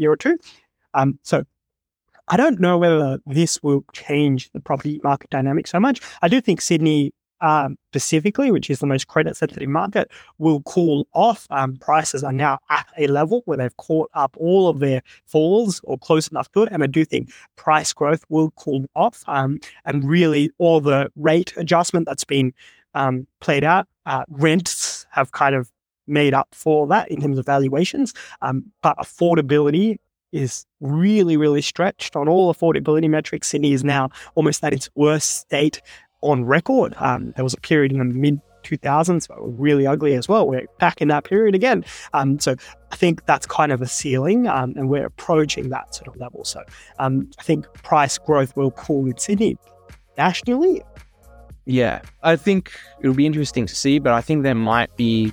year 0.00 0.12
or 0.12 0.16
two. 0.16 0.38
Um, 0.94 1.18
so 1.22 1.44
I 2.28 2.36
don't 2.36 2.60
know 2.60 2.78
whether 2.78 3.18
this 3.26 3.62
will 3.62 3.84
change 3.92 4.50
the 4.52 4.60
property 4.60 5.00
market 5.02 5.30
dynamic 5.30 5.66
so 5.66 5.80
much. 5.80 6.00
I 6.22 6.28
do 6.28 6.40
think 6.40 6.60
Sydney 6.60 7.12
um, 7.40 7.76
specifically, 7.90 8.50
which 8.50 8.70
is 8.70 8.80
the 8.80 8.86
most 8.86 9.08
credit 9.08 9.36
sensitive 9.36 9.68
market, 9.68 10.10
will 10.38 10.62
cool 10.62 11.08
off. 11.14 11.46
Um, 11.50 11.76
prices 11.78 12.22
are 12.22 12.32
now 12.32 12.58
at 12.68 12.86
a 12.98 13.06
level 13.06 13.42
where 13.46 13.56
they've 13.56 13.76
caught 13.78 14.10
up 14.14 14.36
all 14.38 14.68
of 14.68 14.78
their 14.78 15.02
falls 15.26 15.80
or 15.84 15.98
close 15.98 16.28
enough 16.28 16.50
to 16.52 16.64
it. 16.64 16.68
And 16.70 16.82
I 16.82 16.86
do 16.86 17.04
think 17.04 17.30
price 17.56 17.92
growth 17.92 18.24
will 18.28 18.50
cool 18.52 18.84
off. 18.94 19.24
Um, 19.26 19.58
and 19.84 20.04
really, 20.04 20.50
all 20.58 20.80
the 20.80 21.10
rate 21.16 21.54
adjustment 21.56 22.06
that's 22.06 22.24
been 22.24 22.52
um, 22.94 23.26
played 23.40 23.64
out, 23.64 23.88
uh, 24.06 24.24
rents 24.28 25.06
have 25.10 25.32
kind 25.32 25.54
of 25.54 25.70
made 26.10 26.34
up 26.34 26.48
for 26.52 26.86
that 26.88 27.10
in 27.10 27.20
terms 27.20 27.38
of 27.38 27.46
valuations. 27.46 28.12
Um, 28.42 28.64
but 28.82 28.96
affordability 28.98 29.98
is 30.32 30.66
really, 30.80 31.36
really 31.36 31.62
stretched 31.62 32.16
on 32.16 32.28
all 32.28 32.52
affordability 32.52 33.08
metrics. 33.08 33.48
Sydney 33.48 33.72
is 33.72 33.84
now 33.84 34.10
almost 34.34 34.62
at 34.62 34.72
its 34.72 34.88
worst 34.94 35.40
state 35.40 35.80
on 36.22 36.44
record. 36.44 36.94
Um, 36.98 37.32
there 37.36 37.44
was 37.44 37.54
a 37.54 37.60
period 37.60 37.92
in 37.92 37.98
the 37.98 38.04
mid 38.04 38.40
2000s 38.62 39.26
that 39.28 39.40
were 39.40 39.50
really 39.50 39.86
ugly 39.86 40.14
as 40.14 40.28
well. 40.28 40.46
We're 40.46 40.66
back 40.78 41.00
in 41.00 41.08
that 41.08 41.24
period 41.24 41.54
again. 41.54 41.84
Um, 42.12 42.38
so 42.38 42.54
I 42.92 42.96
think 42.96 43.24
that's 43.26 43.46
kind 43.46 43.72
of 43.72 43.80
a 43.80 43.86
ceiling, 43.86 44.46
um, 44.46 44.74
and 44.76 44.88
we're 44.88 45.06
approaching 45.06 45.70
that 45.70 45.94
sort 45.94 46.08
of 46.08 46.16
level. 46.16 46.44
So 46.44 46.62
um, 46.98 47.30
I 47.38 47.42
think 47.42 47.72
price 47.82 48.18
growth 48.18 48.54
will 48.56 48.70
cool 48.72 49.06
in 49.06 49.16
Sydney. 49.16 49.56
Nationally, 50.18 50.82
yeah, 51.64 52.02
I 52.22 52.36
think 52.36 52.72
it'll 53.00 53.14
be 53.14 53.26
interesting 53.26 53.66
to 53.66 53.76
see, 53.76 53.98
but 53.98 54.12
I 54.12 54.20
think 54.20 54.42
there 54.42 54.54
might 54.54 54.94
be 54.96 55.32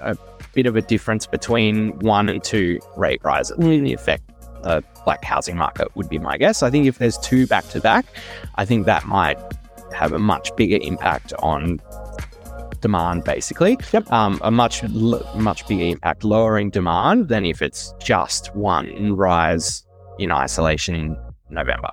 a 0.00 0.16
bit 0.54 0.66
of 0.66 0.76
a 0.76 0.82
difference 0.82 1.26
between 1.26 1.98
one 2.00 2.28
and 2.28 2.42
two 2.42 2.78
rate 2.96 3.20
rises 3.24 3.56
in 3.58 3.84
the 3.84 3.92
effect 3.92 4.22
the 4.62 4.82
black 5.04 5.24
housing 5.24 5.56
market 5.56 5.94
would 5.96 6.08
be 6.08 6.18
my 6.18 6.36
guess. 6.36 6.62
I 6.62 6.70
think 6.70 6.86
if 6.86 6.98
there's 6.98 7.18
two 7.18 7.46
back 7.46 7.68
to 7.68 7.80
back, 7.80 8.06
I 8.56 8.64
think 8.64 8.86
that 8.86 9.06
might 9.06 9.38
have 9.94 10.12
a 10.12 10.18
much 10.18 10.54
bigger 10.56 10.78
impact 10.82 11.32
on 11.38 11.80
demand, 12.80 13.24
basically. 13.24 13.76
Yep. 13.92 14.10
Um, 14.12 14.40
a 14.42 14.50
much 14.50 14.84
l- 14.84 15.28
much 15.36 15.66
bigger 15.66 15.84
impact 15.84 16.24
lowering 16.24 16.70
demand 16.70 17.28
than 17.28 17.44
if 17.44 17.62
it's 17.62 17.94
just 18.00 18.54
one 18.54 19.16
rise 19.16 19.84
in 20.18 20.30
isolation 20.30 20.94
in 20.94 21.16
November. 21.50 21.90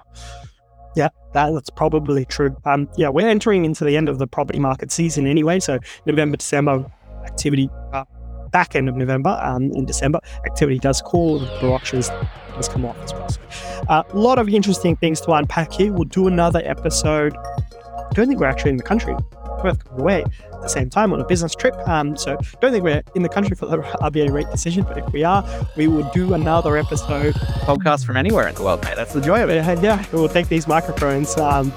Yeah, 0.95 1.09
that, 1.33 1.51
that's 1.51 1.69
probably 1.69 2.25
true. 2.25 2.55
Um, 2.65 2.87
yeah, 2.95 3.09
we're 3.09 3.27
entering 3.27 3.65
into 3.65 3.83
the 3.83 3.97
end 3.97 4.07
of 4.07 4.17
the 4.17 4.27
property 4.27 4.59
market 4.59 4.91
season 4.91 5.27
anyway. 5.27 5.59
So 5.59 5.79
November, 6.05 6.37
December 6.37 6.85
activity, 7.25 7.69
uh, 7.93 8.05
back 8.51 8.75
end 8.75 8.87
of 8.87 8.95
November, 8.95 9.39
um, 9.41 9.71
in 9.73 9.85
December 9.85 10.19
activity 10.45 10.79
does 10.79 11.01
cool. 11.01 11.39
The 11.39 11.67
auctions 11.67 12.09
does 12.55 12.69
come 12.69 12.85
off 12.85 12.97
as 13.03 13.13
well. 13.13 13.29
So, 13.29 13.41
uh, 13.89 14.03
a 14.09 14.17
lot 14.17 14.39
of 14.39 14.47
interesting 14.49 14.95
things 14.95 15.21
to 15.21 15.31
unpack 15.31 15.73
here. 15.73 15.91
We'll 15.91 16.05
do 16.05 16.27
another 16.27 16.61
episode. 16.63 17.35
I 17.35 18.13
don't 18.13 18.27
think 18.27 18.39
we're 18.39 18.47
actually 18.47 18.71
in 18.71 18.77
the 18.77 18.83
country. 18.83 19.15
We're 19.63 19.73
away 19.97 20.23
at 20.23 20.61
the 20.61 20.67
same 20.67 20.89
time 20.89 21.11
on 21.11 21.19
a 21.19 21.25
business 21.25 21.55
trip. 21.55 21.75
Um, 21.87 22.15
so 22.15 22.37
don't 22.61 22.71
think 22.71 22.83
we're 22.83 23.03
in 23.15 23.23
the 23.23 23.29
country 23.29 23.55
for 23.55 23.65
the 23.65 23.77
RBA 23.77 24.31
rate 24.31 24.49
decision. 24.51 24.83
But 24.83 24.97
if 24.99 25.11
we 25.11 25.23
are, 25.23 25.43
we 25.75 25.87
will 25.87 26.09
do 26.13 26.33
another 26.33 26.77
episode 26.77 27.33
Podcast 27.65 28.05
from 28.05 28.15
anywhere 28.15 28.47
in 28.47 28.55
the 28.55 28.63
world, 28.63 28.83
mate. 28.83 28.95
That's 28.95 29.13
the 29.13 29.21
joy 29.21 29.43
of 29.43 29.49
it. 29.49 29.55
yeah, 29.55 29.81
yeah, 29.81 30.05
we'll 30.13 30.29
take 30.29 30.49
these 30.49 30.67
microphones 30.67 31.35
um, 31.37 31.73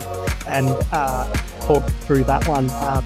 and 0.47 0.69
uh, 0.93 1.33
talk 1.61 1.89
through 2.03 2.25
that 2.25 2.47
one. 2.47 2.69
Uh, 2.71 3.01